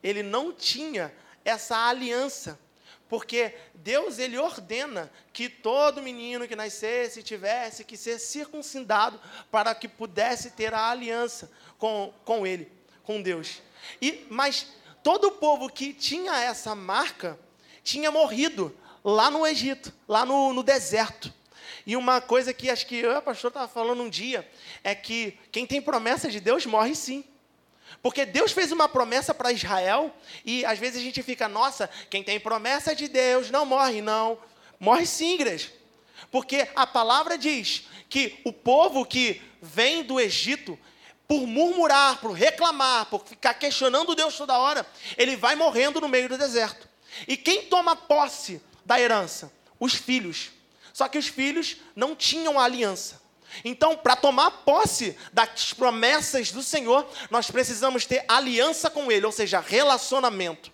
[0.00, 1.12] Ele não tinha
[1.44, 2.60] essa aliança.
[3.08, 9.88] Porque Deus ele ordena que todo menino que nascesse tivesse que ser circuncidado para que
[9.88, 12.70] pudesse ter a aliança com, com ele,
[13.02, 13.60] com Deus.
[14.00, 14.68] E mas
[15.02, 17.36] todo o povo que tinha essa marca
[17.82, 21.39] tinha morrido lá no Egito, lá no, no deserto.
[21.90, 24.48] E uma coisa que acho que eu e a pastor estava falando um dia
[24.84, 27.24] é que quem tem promessa de Deus morre sim.
[28.00, 32.22] Porque Deus fez uma promessa para Israel e às vezes a gente fica, nossa, quem
[32.22, 34.38] tem promessa de Deus não morre, não.
[34.78, 35.68] Morre sim, igreja.
[36.30, 40.78] Porque a palavra diz que o povo que vem do Egito,
[41.26, 44.86] por murmurar, por reclamar, por ficar questionando Deus toda hora,
[45.18, 46.88] ele vai morrendo no meio do deserto.
[47.26, 49.52] E quem toma posse da herança?
[49.80, 50.52] Os filhos.
[50.92, 53.20] Só que os filhos não tinham a aliança.
[53.64, 59.32] Então, para tomar posse das promessas do Senhor, nós precisamos ter aliança com Ele, ou
[59.32, 60.72] seja, relacionamento.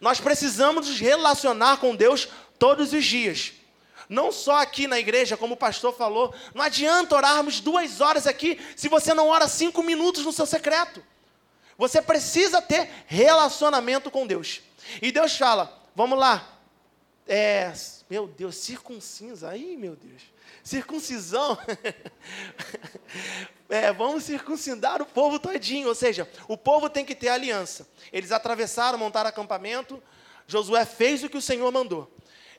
[0.00, 3.52] Nós precisamos nos relacionar com Deus todos os dias.
[4.08, 8.60] Não só aqui na igreja, como o pastor falou, não adianta orarmos duas horas aqui
[8.76, 11.02] se você não ora cinco minutos no seu secreto.
[11.78, 14.60] Você precisa ter relacionamento com Deus.
[15.00, 16.46] E Deus fala: vamos lá,
[17.26, 17.72] é,
[18.08, 20.32] meu Deus, circuncisa, aí meu Deus
[20.62, 21.58] circuncisão.
[23.68, 25.88] é, vamos circuncidar o povo todinho.
[25.88, 27.88] Ou seja, o povo tem que ter aliança.
[28.12, 30.02] Eles atravessaram, montaram acampamento.
[30.46, 32.10] Josué fez o que o Senhor mandou.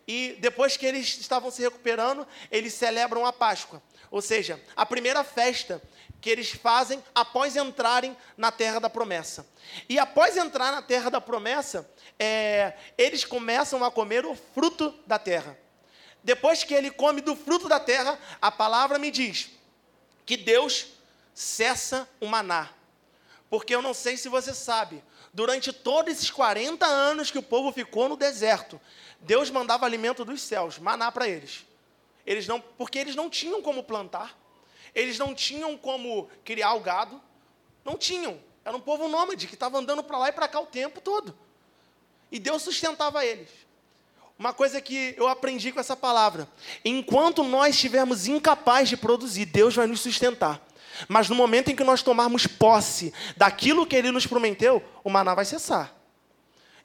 [0.07, 3.81] E depois que eles estavam se recuperando, eles celebram a Páscoa.
[4.11, 5.81] Ou seja, a primeira festa
[6.23, 9.45] que eles fazem após entrarem na terra da promessa.
[9.87, 15.19] E após entrar na terra da promessa, é, eles começam a comer o fruto da
[15.19, 15.61] terra
[16.23, 19.49] depois que ele come do fruto da terra, a palavra me diz
[20.25, 20.87] que Deus
[21.33, 22.69] cessa o maná.
[23.49, 27.71] Porque eu não sei se você sabe, durante todos esses 40 anos que o povo
[27.73, 28.79] ficou no deserto,
[29.19, 31.65] Deus mandava alimento dos céus, maná para eles.
[32.25, 34.37] Eles não, porque eles não tinham como plantar,
[34.93, 37.21] eles não tinham como criar o gado,
[37.83, 38.39] não tinham.
[38.65, 41.35] Era um povo nômade que estava andando para lá e para cá o tempo todo.
[42.31, 43.49] E Deus sustentava eles.
[44.37, 46.47] Uma coisa que eu aprendi com essa palavra:
[46.83, 50.61] enquanto nós estivermos incapazes de produzir, Deus vai nos sustentar.
[51.07, 55.33] Mas no momento em que nós tomarmos posse daquilo que Ele nos prometeu, o maná
[55.33, 55.95] vai cessar.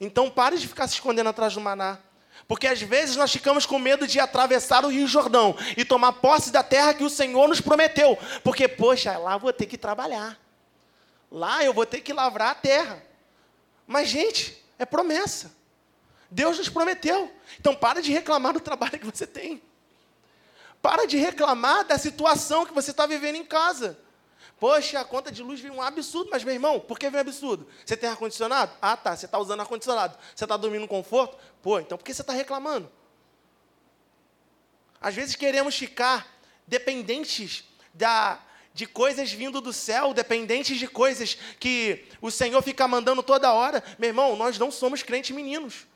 [0.01, 1.99] Então pare de ficar se escondendo atrás do maná.
[2.49, 6.51] Porque às vezes nós ficamos com medo de atravessar o Rio Jordão e tomar posse
[6.51, 8.19] da terra que o Senhor nos prometeu.
[8.43, 10.41] Porque, poxa, lá vou ter que trabalhar.
[11.31, 13.05] Lá eu vou ter que lavrar a terra.
[13.87, 15.53] Mas, gente, é promessa.
[16.31, 17.31] Deus nos prometeu.
[17.61, 19.63] Então para de reclamar do trabalho que você tem.
[20.81, 23.99] Para de reclamar da situação que você está vivendo em casa.
[24.59, 27.29] Poxa, a conta de luz veio um absurdo, mas meu irmão, por que veio um
[27.29, 27.69] absurdo?
[27.87, 28.73] Você tem ar-condicionado?
[28.83, 30.19] Ah, tá, você está usando ar-condicionado.
[30.35, 31.37] Você está dormindo no conforto?
[31.63, 32.91] Pô, então por que você está reclamando?
[35.01, 36.27] Às vezes queremos ficar
[36.67, 38.41] dependentes da,
[38.75, 43.83] de coisas vindo do céu, dependentes de coisas que o Senhor fica mandando toda hora.
[43.97, 45.87] Meu irmão, nós não somos crentes meninos.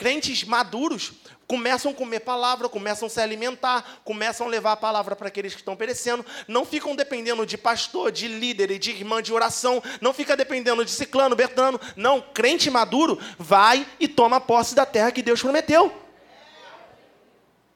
[0.00, 1.12] Crentes maduros
[1.46, 5.52] começam a comer palavra, começam a se alimentar, começam a levar a palavra para aqueles
[5.52, 10.14] que estão perecendo, não ficam dependendo de pastor, de líder, de irmã de oração, não
[10.14, 11.78] fica dependendo de ciclano, bertano.
[11.96, 15.94] Não, crente maduro vai e toma posse da terra que Deus prometeu.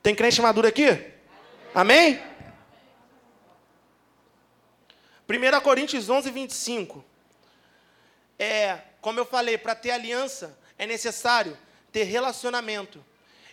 [0.02, 0.98] Tem crente maduro aqui?
[1.74, 2.22] Amém?
[5.28, 7.04] 1 Coríntios 11, 25.
[8.38, 11.54] É, como eu falei, para ter aliança é necessário
[11.94, 13.04] ter relacionamento.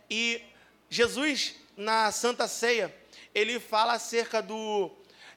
[0.09, 0.41] E
[0.89, 2.93] Jesus, na Santa Ceia,
[3.35, 4.89] ele fala acerca do.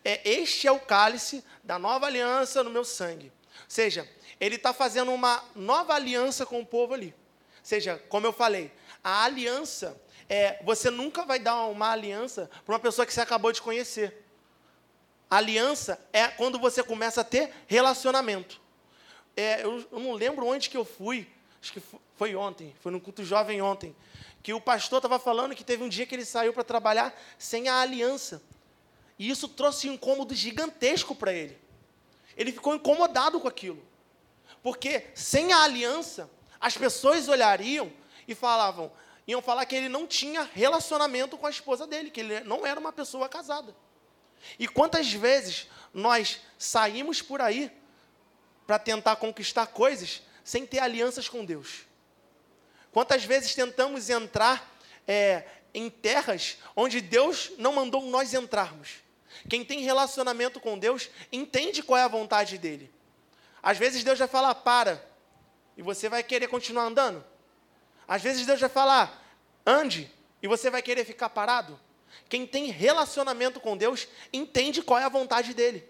[0.02, 3.26] É, este é o cálice da nova aliança no meu sangue.
[3.26, 7.14] Ou seja, ele está fazendo uma nova aliança com o povo ali.
[7.58, 12.72] Ou seja, como eu falei, a aliança, é, você nunca vai dar uma aliança para
[12.72, 14.24] uma pessoa que você acabou de conhecer.
[15.28, 18.62] Aliança é quando você começa a ter relacionamento.
[19.36, 21.28] É, eu, eu, não lembro onde que eu fui,
[21.64, 21.82] acho que
[22.14, 23.96] foi ontem, foi no culto jovem ontem,
[24.42, 27.68] que o pastor estava falando que teve um dia que ele saiu para trabalhar sem
[27.68, 28.42] a aliança.
[29.18, 31.58] E isso trouxe um incômodo gigantesco para ele.
[32.36, 33.82] Ele ficou incomodado com aquilo.
[34.62, 37.90] Porque sem a aliança, as pessoas olhariam
[38.28, 38.92] e falavam,
[39.26, 42.78] iam falar que ele não tinha relacionamento com a esposa dele, que ele não era
[42.78, 43.74] uma pessoa casada.
[44.58, 47.72] E quantas vezes nós saímos por aí
[48.66, 51.86] para tentar conquistar coisas sem ter alianças com Deus?
[52.92, 54.72] Quantas vezes tentamos entrar
[55.08, 59.02] é, em terras onde Deus não mandou nós entrarmos?
[59.48, 62.92] Quem tem relacionamento com Deus entende qual é a vontade dele.
[63.62, 65.04] Às vezes Deus vai falar, para,
[65.76, 67.24] e você vai querer continuar andando.
[68.06, 69.26] Às vezes Deus vai falar,
[69.66, 70.10] ande,
[70.42, 71.80] e você vai querer ficar parado.
[72.28, 75.88] Quem tem relacionamento com Deus entende qual é a vontade dele.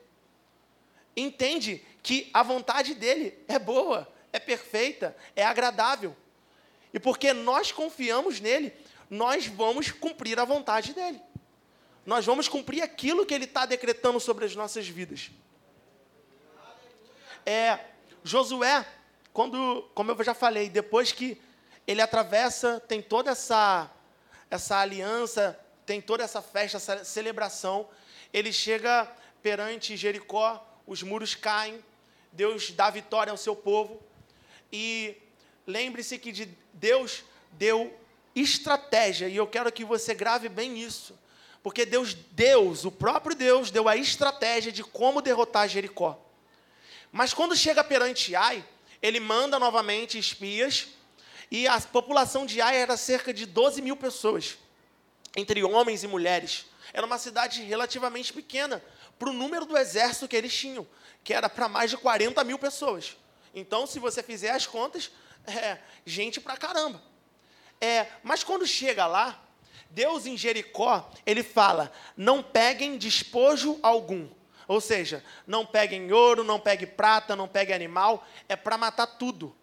[1.16, 6.14] Entende que a vontade dele é boa, é perfeita, é agradável.
[6.92, 8.74] E porque nós confiamos nele,
[9.08, 11.20] nós vamos cumprir a vontade dele.
[12.04, 15.30] Nós vamos cumprir aquilo que ele está decretando sobre as nossas vidas.
[17.46, 17.78] É,
[18.24, 18.84] Josué,
[19.32, 21.40] quando, como eu já falei, depois que
[21.86, 23.88] ele atravessa, tem toda essa
[24.50, 27.88] essa aliança, tem toda essa festa, essa celebração.
[28.32, 29.10] Ele chega
[29.42, 31.82] perante Jericó, os muros caem,
[32.32, 34.02] Deus dá vitória ao seu povo.
[34.76, 35.16] E
[35.64, 37.96] lembre-se que de Deus deu
[38.34, 41.16] estratégia, e eu quero que você grave bem isso.
[41.62, 46.20] Porque Deus, Deus, o próprio Deus, deu a estratégia de como derrotar Jericó.
[47.12, 48.64] Mas quando chega perante Ai,
[49.00, 50.88] ele manda novamente espias,
[51.52, 54.58] e a população de Ai era cerca de 12 mil pessoas,
[55.36, 56.66] entre homens e mulheres.
[56.92, 58.82] Era uma cidade relativamente pequena,
[59.20, 60.84] para o número do exército que eles tinham,
[61.22, 63.16] que era para mais de 40 mil pessoas.
[63.54, 65.10] Então, se você fizer as contas,
[65.46, 67.00] é gente pra caramba.
[67.80, 69.42] É, mas quando chega lá,
[69.90, 74.28] Deus em Jericó, ele fala: não peguem despojo algum.
[74.66, 79.54] Ou seja, não peguem ouro, não peguem prata, não peguem animal, é para matar tudo,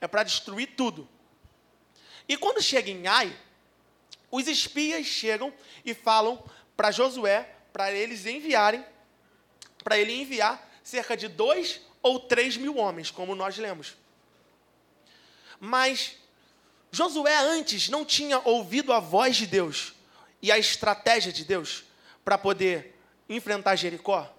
[0.00, 1.06] é para destruir tudo.
[2.28, 3.36] E quando chega em Ai,
[4.30, 5.52] os espias chegam
[5.84, 6.42] e falam
[6.76, 8.84] para Josué, para eles enviarem,
[9.84, 13.96] para ele enviar cerca de dois ou três mil homens, como nós lemos.
[15.58, 16.16] Mas
[16.92, 19.92] Josué antes não tinha ouvido a voz de Deus
[20.40, 21.82] e a estratégia de Deus
[22.24, 22.96] para poder
[23.28, 24.32] enfrentar Jericó.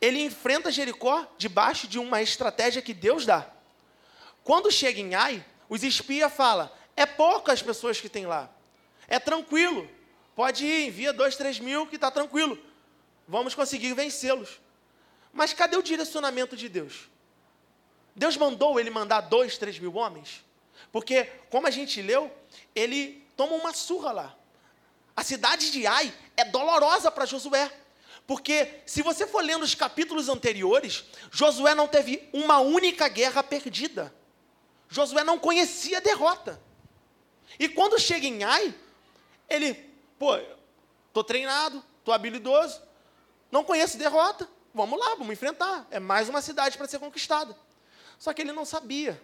[0.00, 3.46] Ele enfrenta Jericó debaixo de uma estratégia que Deus dá.
[4.42, 8.50] Quando chega em Ai, os espias falam: é poucas pessoas que tem lá.
[9.06, 9.86] É tranquilo.
[10.34, 12.58] Pode ir, envia dois, três mil que está tranquilo.
[13.28, 14.63] Vamos conseguir vencê-los.
[15.34, 17.10] Mas cadê o direcionamento de Deus?
[18.14, 20.44] Deus mandou ele mandar dois, três mil homens?
[20.92, 22.32] Porque, como a gente leu,
[22.74, 24.36] ele toma uma surra lá.
[25.16, 27.70] A cidade de Ai é dolorosa para Josué.
[28.26, 34.14] Porque, se você for lendo os capítulos anteriores, Josué não teve uma única guerra perdida.
[34.88, 36.60] Josué não conhecia derrota.
[37.58, 38.74] E quando chega em Ai,
[39.48, 39.74] ele,
[40.18, 40.38] pô,
[41.12, 42.80] tô treinado, tô habilidoso,
[43.50, 45.86] não conheço derrota, vamos lá, vamos enfrentar.
[45.90, 47.56] É mais uma cidade para ser conquistada.
[48.18, 49.20] Só que ele não sabia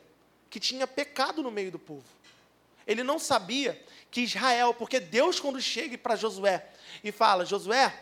[0.48, 2.04] que tinha pecado no meio do povo.
[2.86, 6.66] Ele não sabia que Israel, porque Deus, quando chega para Josué
[7.02, 7.92] e fala: Josué,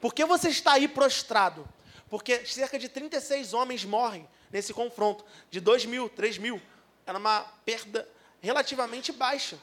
[0.00, 1.68] por que você está aí prostrado?
[2.08, 6.60] Porque cerca de 36 homens morrem nesse confronto, de 2 mil, 3 mil.
[7.06, 8.08] Era uma perda
[8.40, 9.58] relativamente baixa.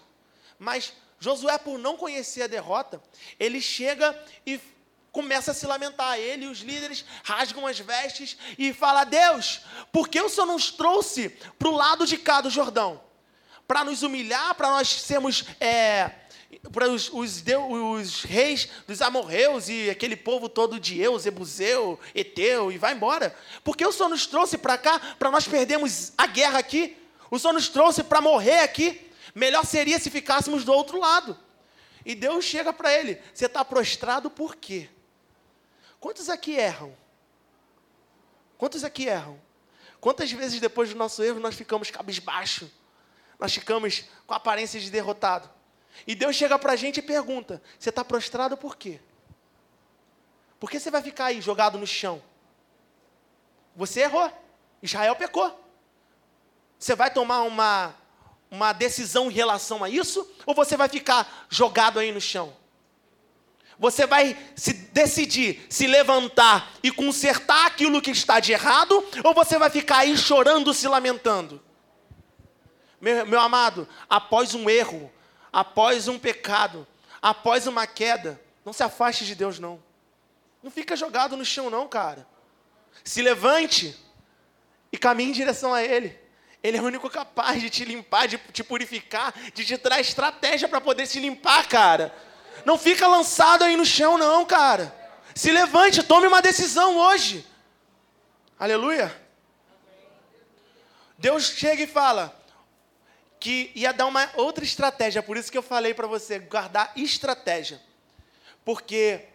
[0.59, 3.01] Mas Josué, por não conhecer a derrota,
[3.39, 4.59] ele chega e
[5.15, 6.19] começa a se lamentar.
[6.19, 10.69] Ele e os líderes rasgam as vestes e fala: Deus, por que o Senhor nos
[10.71, 13.01] trouxe para o lado de cá do Jordão?
[13.65, 15.45] Para nos humilhar, para nós sermos.
[15.59, 16.11] É,
[16.71, 22.71] para os, os, os, reis dos amorreus e aquele povo todo de Eus, Ebuseu, Eteu
[22.71, 23.35] e vai embora.
[23.63, 26.97] Por que o Senhor nos trouxe para cá para nós perdermos a guerra aqui?
[27.31, 29.09] O Senhor nos trouxe para morrer aqui.
[29.33, 31.37] Melhor seria se ficássemos do outro lado.
[32.05, 34.89] E Deus chega para ele: Você está prostrado por quê?
[36.05, 36.95] Quantos aqui erram?
[38.59, 39.41] Quantos aqui erram?
[39.99, 42.71] Quantas vezes depois do nosso erro nós ficamos cabisbaixo?
[43.39, 45.49] Nós ficamos com a aparência de derrotado.
[46.05, 48.99] E Deus chega para a gente e pergunta: Você está prostrado por quê?
[50.59, 52.21] Por que você vai ficar aí jogado no chão?
[53.75, 54.31] Você errou.
[54.83, 55.59] Israel pecou.
[56.77, 57.95] Você vai tomar uma,
[58.51, 60.31] uma decisão em relação a isso?
[60.45, 62.55] Ou você vai ficar jogado aí no chão?
[63.77, 69.57] Você vai se decidir se levantar e consertar aquilo que está de errado, ou você
[69.57, 71.61] vai ficar aí chorando, se lamentando?
[73.01, 75.11] Meu, meu amado, após um erro,
[75.51, 76.87] após um pecado,
[77.21, 79.83] após uma queda, não se afaste de Deus, não.
[80.63, 82.27] Não fica jogado no chão, não, cara.
[83.03, 83.95] Se levante
[84.91, 86.17] e caminhe em direção a Ele.
[86.63, 90.67] Ele é o único capaz de te limpar, de te purificar, de te dar estratégia
[90.67, 92.11] para poder se limpar, cara.
[92.63, 94.93] Não fica lançado aí no chão, não, cara.
[95.33, 97.45] Se levante, tome uma decisão hoje.
[98.57, 99.13] Aleluia.
[101.17, 102.33] Deus chega e fala
[103.39, 107.81] que ia dar uma outra estratégia, por isso que eu falei para você guardar estratégia.
[108.63, 109.27] Porque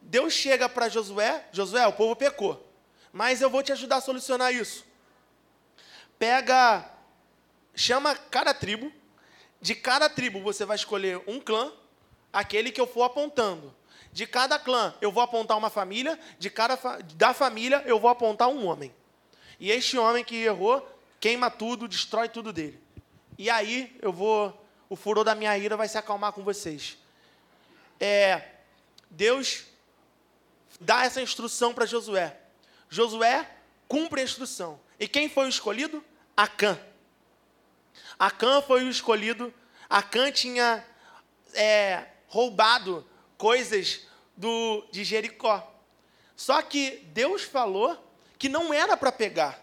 [0.00, 2.68] Deus chega para Josué, Josué, o povo pecou,
[3.12, 4.84] mas eu vou te ajudar a solucionar isso.
[6.18, 6.88] Pega,
[7.74, 8.92] chama cada tribo,
[9.60, 11.72] de cada tribo você vai escolher um clã
[12.32, 13.74] aquele que eu for apontando.
[14.12, 18.10] De cada clã eu vou apontar uma família, de cada fa da família eu vou
[18.10, 18.92] apontar um homem.
[19.58, 20.86] E este homem que errou
[21.20, 22.80] queima tudo, destrói tudo dele.
[23.38, 26.98] E aí eu vou, o furor da minha ira vai se acalmar com vocês.
[27.98, 28.42] É,
[29.08, 29.64] Deus
[30.80, 32.36] dá essa instrução para Josué.
[32.88, 33.48] Josué
[33.88, 34.80] cumpre a instrução.
[34.98, 36.04] E quem foi o escolhido?
[36.36, 36.78] Acã.
[38.18, 39.52] Acã foi o escolhido.
[39.88, 40.84] Acã tinha
[41.54, 43.06] é, roubado
[43.36, 45.70] coisas do, de Jericó.
[46.34, 48.02] Só que Deus falou
[48.38, 49.62] que não era para pegar.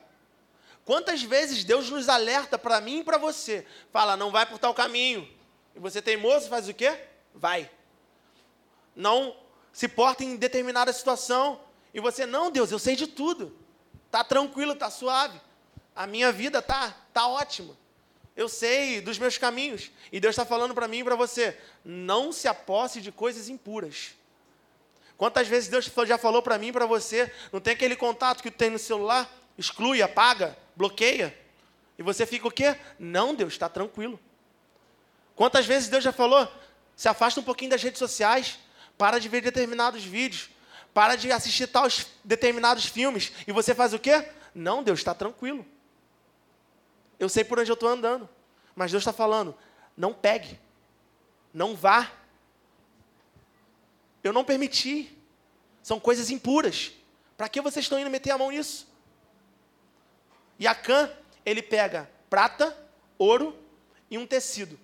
[0.86, 3.66] Quantas vezes Deus nos alerta para mim e para você?
[3.92, 5.28] Fala, não vai por tal caminho.
[5.76, 6.96] E você teimoso faz o quê?
[7.34, 7.72] Vai.
[8.96, 9.36] Não
[9.74, 11.60] se porta em determinada situação.
[11.92, 13.58] E você, não, Deus, eu sei de tudo.
[14.12, 15.42] Tá tranquilo, tá suave.
[15.96, 17.76] A minha vida tá, tá ótima.
[18.40, 19.92] Eu sei dos meus caminhos.
[20.14, 24.12] E Deus está falando para mim e para você: não se aposse de coisas impuras.
[25.18, 28.50] Quantas vezes Deus já falou para mim e para você, não tem aquele contato que
[28.50, 29.30] tem no celular?
[29.58, 31.38] Exclui, apaga, bloqueia.
[31.98, 32.78] E você fica o quê?
[32.98, 34.18] Não, Deus, está tranquilo.
[35.36, 36.50] Quantas vezes Deus já falou?
[36.96, 38.58] Se afasta um pouquinho das redes sociais,
[38.98, 40.50] para de ver determinados vídeos,
[40.94, 43.34] para de assistir tais determinados filmes.
[43.46, 44.30] E você faz o quê?
[44.56, 45.66] Não, Deus, está tranquilo.
[47.20, 48.28] Eu sei por onde eu estou andando.
[48.76, 49.56] Mas Deus está falando:
[49.96, 50.60] não pegue,
[51.54, 52.12] não vá.
[54.24, 55.16] Eu não permiti.
[55.84, 56.92] São coisas impuras.
[57.38, 58.88] Para que vocês estão indo meter a mão nisso?
[60.58, 61.12] E Acã,
[61.46, 62.78] ele pega prata,
[63.18, 63.58] ouro
[64.10, 64.80] e um tecido.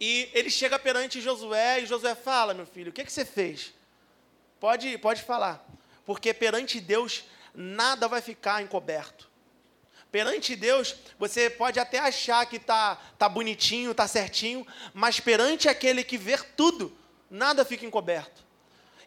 [0.00, 3.72] E ele chega perante Josué e Josué fala: Meu filho, o que, que você fez?
[4.58, 5.64] Pode, pode falar.
[6.04, 9.30] Porque perante Deus nada vai ficar encoberto.
[10.14, 16.04] Perante Deus, você pode até achar que está tá bonitinho, está certinho, mas perante aquele
[16.04, 16.96] que vê tudo,
[17.28, 18.44] nada fica encoberto.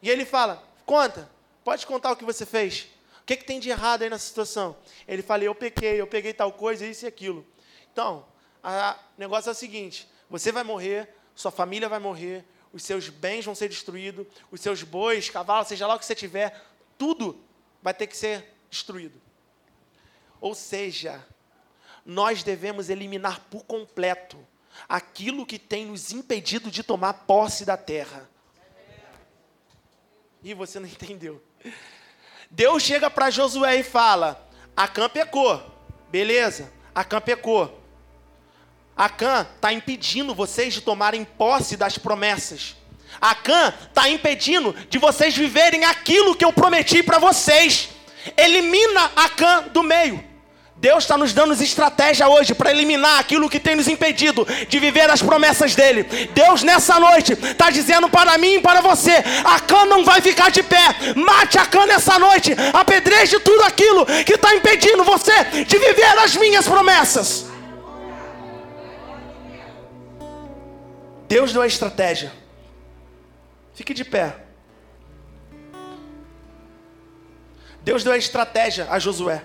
[0.02, 1.32] E ele fala: conta,
[1.64, 2.90] pode contar o que você fez.
[3.22, 4.76] O que, que tem de errado aí nessa situação?
[5.08, 7.48] Ele fala: eu pequei, eu peguei tal coisa, isso e aquilo.
[7.90, 8.26] Então,
[8.62, 12.44] o negócio é o seguinte: você vai morrer, sua família vai morrer,
[12.74, 16.16] os seus bens vão ser destruídos, os seus bois, cavalos, seja lá o que você
[16.16, 16.62] tiver,
[16.98, 17.42] tudo
[17.82, 19.26] vai ter que ser destruído.
[20.40, 21.26] Ou seja,
[22.06, 24.38] nós devemos eliminar por completo
[24.88, 28.30] aquilo que tem nos impedido de tomar posse da terra.
[30.44, 31.42] E você não entendeu.
[32.50, 35.62] Deus chega para Josué e fala: Acã pecou.
[36.10, 37.84] Beleza, Acã pecou.
[38.96, 42.76] Acã está impedindo vocês de tomarem posse das promessas.
[43.22, 47.90] Acã está impedindo de vocês viverem aquilo que eu prometi para vocês.
[48.36, 50.28] Elimina Acã do meio.
[50.80, 55.10] Deus está nos dando estratégia hoje para eliminar aquilo que tem nos impedido de viver
[55.10, 56.04] as promessas dele.
[56.36, 60.52] Deus nessa noite está dizendo para mim e para você: a cã não vai ficar
[60.52, 60.96] de pé.
[61.16, 62.56] Mate a cã nessa noite.
[62.74, 67.48] Apedreje tudo aquilo que está impedindo você de viver as minhas promessas.
[71.28, 72.32] Deus deu a estratégia.
[73.74, 74.47] Fique de pé.
[77.88, 79.42] Deus deu a estratégia a Josué.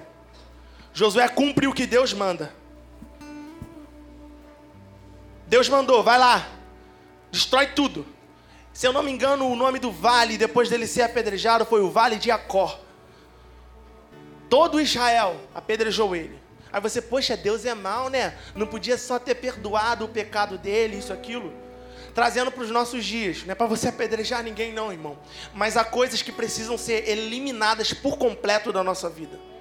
[0.92, 2.52] Josué cumpre o que Deus manda.
[5.46, 6.48] Deus mandou, vai lá,
[7.30, 8.04] destrói tudo.
[8.72, 11.90] Se eu não me engano, o nome do vale, depois dele ser apedrejado, foi o
[11.92, 12.80] Vale de Acó.
[14.50, 16.36] Todo Israel apedrejou ele.
[16.72, 18.36] Aí você, poxa, Deus é mal, né?
[18.56, 21.54] Não podia só ter perdoado o pecado dele, isso, aquilo.
[22.14, 25.18] Trazendo para os nossos dias, não é para você apedrejar ninguém, não, irmão.
[25.54, 29.52] Mas há coisas que precisam ser eliminadas por completo da nossa vida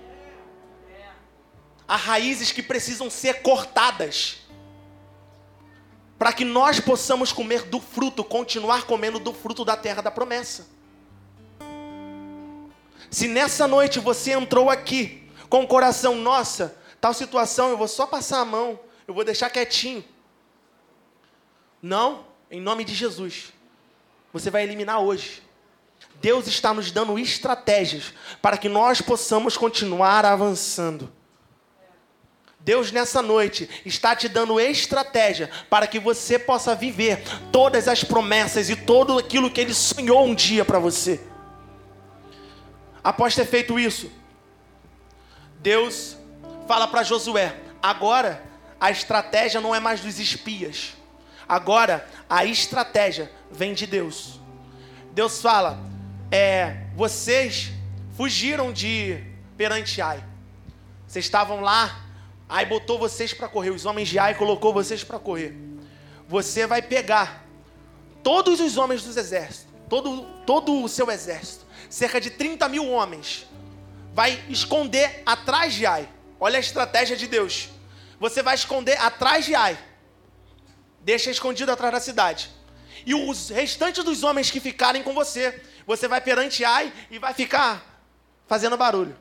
[1.91, 4.37] há raízes que precisam ser cortadas
[6.17, 10.69] para que nós possamos comer do fruto, continuar comendo do fruto da terra da promessa.
[13.09, 18.07] Se nessa noite você entrou aqui com o coração, nossa, tal situação, eu vou só
[18.07, 20.01] passar a mão, eu vou deixar quietinho.
[21.81, 23.53] Não, em nome de Jesus.
[24.33, 25.41] Você vai eliminar hoje.
[26.15, 31.11] Deus está nos dando estratégias para que nós possamos continuar avançando.
[32.59, 38.69] Deus nessa noite está te dando estratégia para que você possa viver todas as promessas
[38.69, 41.19] e todo aquilo que Ele sonhou um dia para você.
[43.03, 44.11] Após ter feito isso,
[45.59, 46.15] Deus
[46.67, 48.43] fala para Josué: agora
[48.79, 50.93] a estratégia não é mais dos espias,
[51.53, 54.39] agora a estratégia vem de Deus.
[55.11, 55.79] Deus fala:
[56.31, 57.71] é, vocês
[58.15, 59.23] fugiram de
[59.57, 60.23] perante Ai,
[61.07, 62.11] vocês estavam lá
[62.51, 65.55] Aí botou vocês para correr, os homens de Ai colocou vocês para correr.
[66.27, 67.45] Você vai pegar
[68.21, 73.47] todos os homens dos exércitos, todo, todo o seu exército, cerca de 30 mil homens,
[74.13, 76.09] vai esconder atrás de Ai.
[76.41, 77.69] Olha a estratégia de Deus.
[78.19, 79.79] Você vai esconder atrás de Ai.
[81.01, 82.49] Deixa escondido atrás da cidade.
[83.05, 87.33] E os restantes dos homens que ficarem com você, você vai perante Ai e vai
[87.33, 88.03] ficar
[88.47, 89.17] fazendo barulho.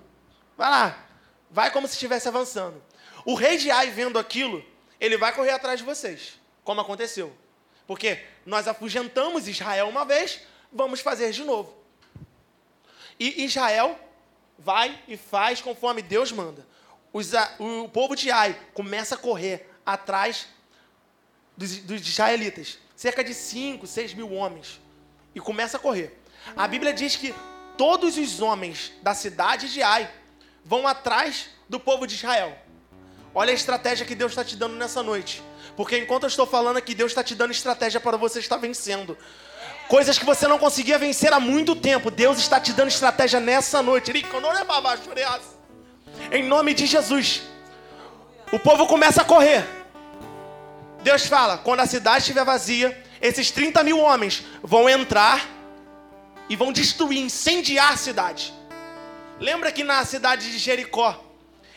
[0.57, 1.07] Vai lá.
[1.51, 2.83] Vai como se estivesse avançando.
[3.25, 4.65] O rei de Ai vendo aquilo,
[5.01, 7.35] ele vai correr atrás de vocês, como aconteceu.
[7.87, 10.41] Porque nós afugentamos Israel uma vez,
[10.73, 11.75] vamos fazer de novo.
[13.19, 13.99] E Israel
[14.59, 16.67] vai e faz conforme Deus manda.
[17.13, 20.47] Os, o povo de Ai começa a correr atrás
[21.61, 22.79] dos, dos israelitas.
[22.97, 24.81] Cerca de 5, 6 mil homens.
[25.35, 26.19] E começa a correr.
[26.57, 27.35] A Bíblia diz que
[27.77, 30.11] todos os homens da cidade de Ai
[30.65, 32.57] vão atrás do povo de Israel.
[33.35, 35.43] Olha a estratégia que Deus está te dando nessa noite.
[35.77, 39.17] Porque enquanto eu estou falando aqui, Deus está te dando estratégia para você estar vencendo.
[39.87, 42.11] Coisas que você não conseguia vencer há muito tempo.
[42.11, 44.11] Deus está te dando estratégia nessa noite.
[46.33, 47.43] Em nome de Jesus.
[48.51, 49.80] O povo começa a correr.
[51.03, 55.47] Deus fala: quando a cidade estiver vazia, esses 30 mil homens vão entrar
[56.49, 58.53] e vão destruir, incendiar a cidade.
[59.39, 61.23] Lembra que na cidade de Jericó,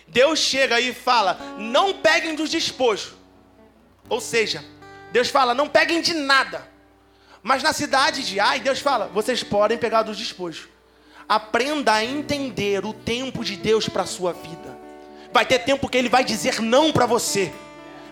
[0.07, 3.13] Deus chega e fala: não peguem dos despojos.
[4.09, 4.63] Ou seja,
[5.11, 6.71] Deus fala: não peguem de nada.
[7.41, 10.67] Mas na cidade de Ai, Deus fala: vocês podem pegar dos despojos.
[11.27, 14.77] Aprenda a entender o tempo de Deus para a sua vida.
[15.31, 17.51] Vai ter tempo que Ele vai dizer não para você.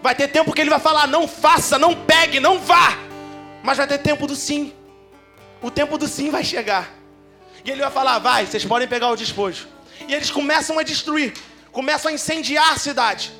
[0.01, 2.97] Vai ter tempo que Ele vai falar: não faça, não pegue, não vá.
[3.63, 4.73] Mas vai ter tempo do sim.
[5.61, 6.89] O tempo do sim vai chegar.
[7.63, 9.67] E Ele vai falar: vai, vocês podem pegar o despojo.
[10.07, 11.33] E eles começam a destruir,
[11.71, 13.31] começam a incendiar a cidade.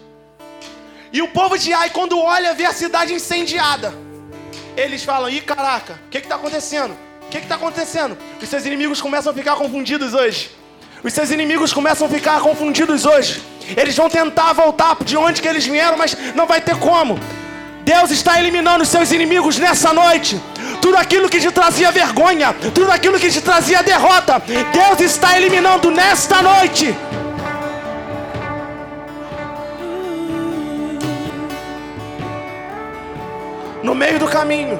[1.11, 3.93] E o povo de Ai, quando olha, vê a cidade incendiada.
[4.77, 6.95] Eles falam: ih, caraca, o que está acontecendo?
[7.23, 8.17] O que está acontecendo?
[8.41, 10.51] Os seus inimigos começam a ficar confundidos hoje.
[11.03, 13.41] Os seus inimigos começam a ficar confundidos hoje.
[13.75, 17.19] Eles vão tentar voltar de onde que eles vieram, mas não vai ter como.
[17.83, 20.41] Deus está eliminando seus inimigos nessa noite.
[20.81, 24.41] Tudo aquilo que te trazia vergonha, tudo aquilo que te trazia derrota,
[24.71, 26.95] Deus está eliminando nesta noite.
[33.83, 34.79] No meio do caminho,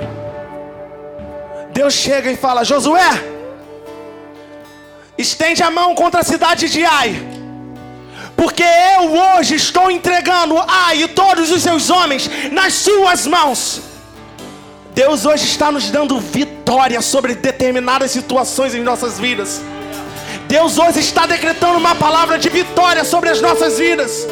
[1.73, 3.09] Deus chega e fala: Josué,
[5.17, 7.30] estende a mão contra a cidade de Ai,
[8.41, 13.83] porque eu hoje estou entregando Ai e todos os seus homens nas suas mãos.
[14.95, 19.61] Deus hoje está nos dando vitória sobre determinadas situações em nossas vidas.
[20.47, 24.27] Deus hoje está decretando uma palavra de vitória sobre as nossas vidas.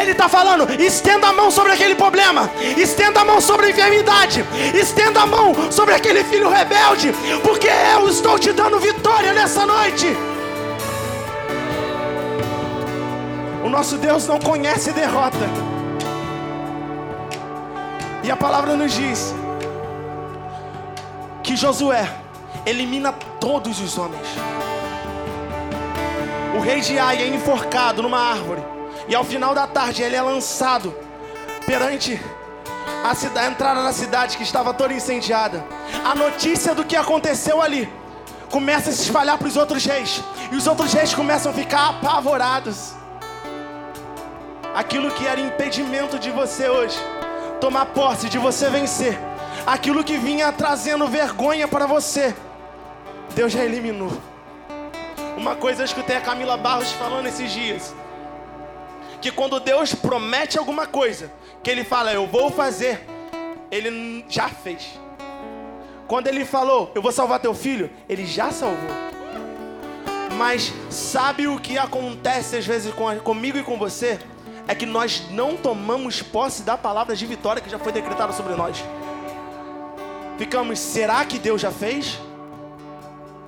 [0.00, 4.44] Ele está falando: estenda a mão sobre aquele problema, estenda a mão sobre a enfermidade,
[4.74, 10.33] estenda a mão sobre aquele filho rebelde, porque eu estou te dando vitória nessa noite.
[13.64, 15.38] O nosso Deus não conhece derrota.
[18.22, 19.34] E a palavra nos diz
[21.42, 22.06] que Josué
[22.66, 23.10] elimina
[23.40, 24.26] todos os homens.
[26.54, 28.62] O rei de Ai é enforcado numa árvore.
[29.08, 30.94] E ao final da tarde ele é lançado
[31.64, 32.20] perante
[33.02, 35.64] a, cidade, a entrada da cidade que estava toda incendiada.
[36.04, 37.90] A notícia do que aconteceu ali
[38.50, 40.22] começa a se espalhar para os outros reis.
[40.52, 43.03] E os outros reis começam a ficar apavorados.
[44.74, 46.98] Aquilo que era impedimento de você hoje
[47.60, 49.16] tomar posse, de você vencer.
[49.64, 52.34] Aquilo que vinha trazendo vergonha para você,
[53.34, 54.12] Deus já eliminou.
[55.36, 57.94] Uma coisa eu escutei a Camila Barros falando esses dias
[59.20, 63.06] que quando Deus promete alguma coisa, que Ele fala, eu vou fazer,
[63.70, 65.00] Ele já fez.
[66.06, 68.90] Quando Ele falou, eu vou salvar teu filho, Ele já salvou.
[70.36, 74.18] Mas sabe o que acontece às vezes com, comigo e com você?
[74.66, 78.54] É que nós não tomamos posse da palavra de vitória que já foi decretada sobre
[78.54, 78.82] nós.
[80.38, 82.18] Ficamos, será que Deus já fez?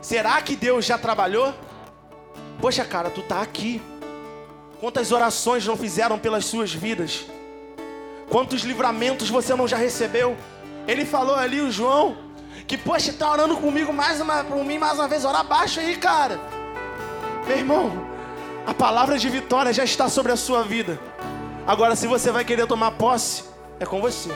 [0.01, 1.53] Será que Deus já trabalhou?
[2.61, 3.83] Poxa, cara, tu tá aqui.
[4.81, 7.25] Quantas orações não fizeram pelas suas vidas?
[8.29, 10.37] Quantos livramentos você não já recebeu?
[10.87, 12.17] Ele falou ali, o João,
[12.67, 15.97] que, poxa, está orando comigo mais uma, por mim mais uma vez, ora abaixo aí,
[15.97, 16.39] cara.
[17.47, 18.07] Meu irmão,
[18.67, 20.99] a palavra de vitória já está sobre a sua vida.
[21.65, 23.45] Agora, se você vai querer tomar posse,
[23.79, 24.31] é com você.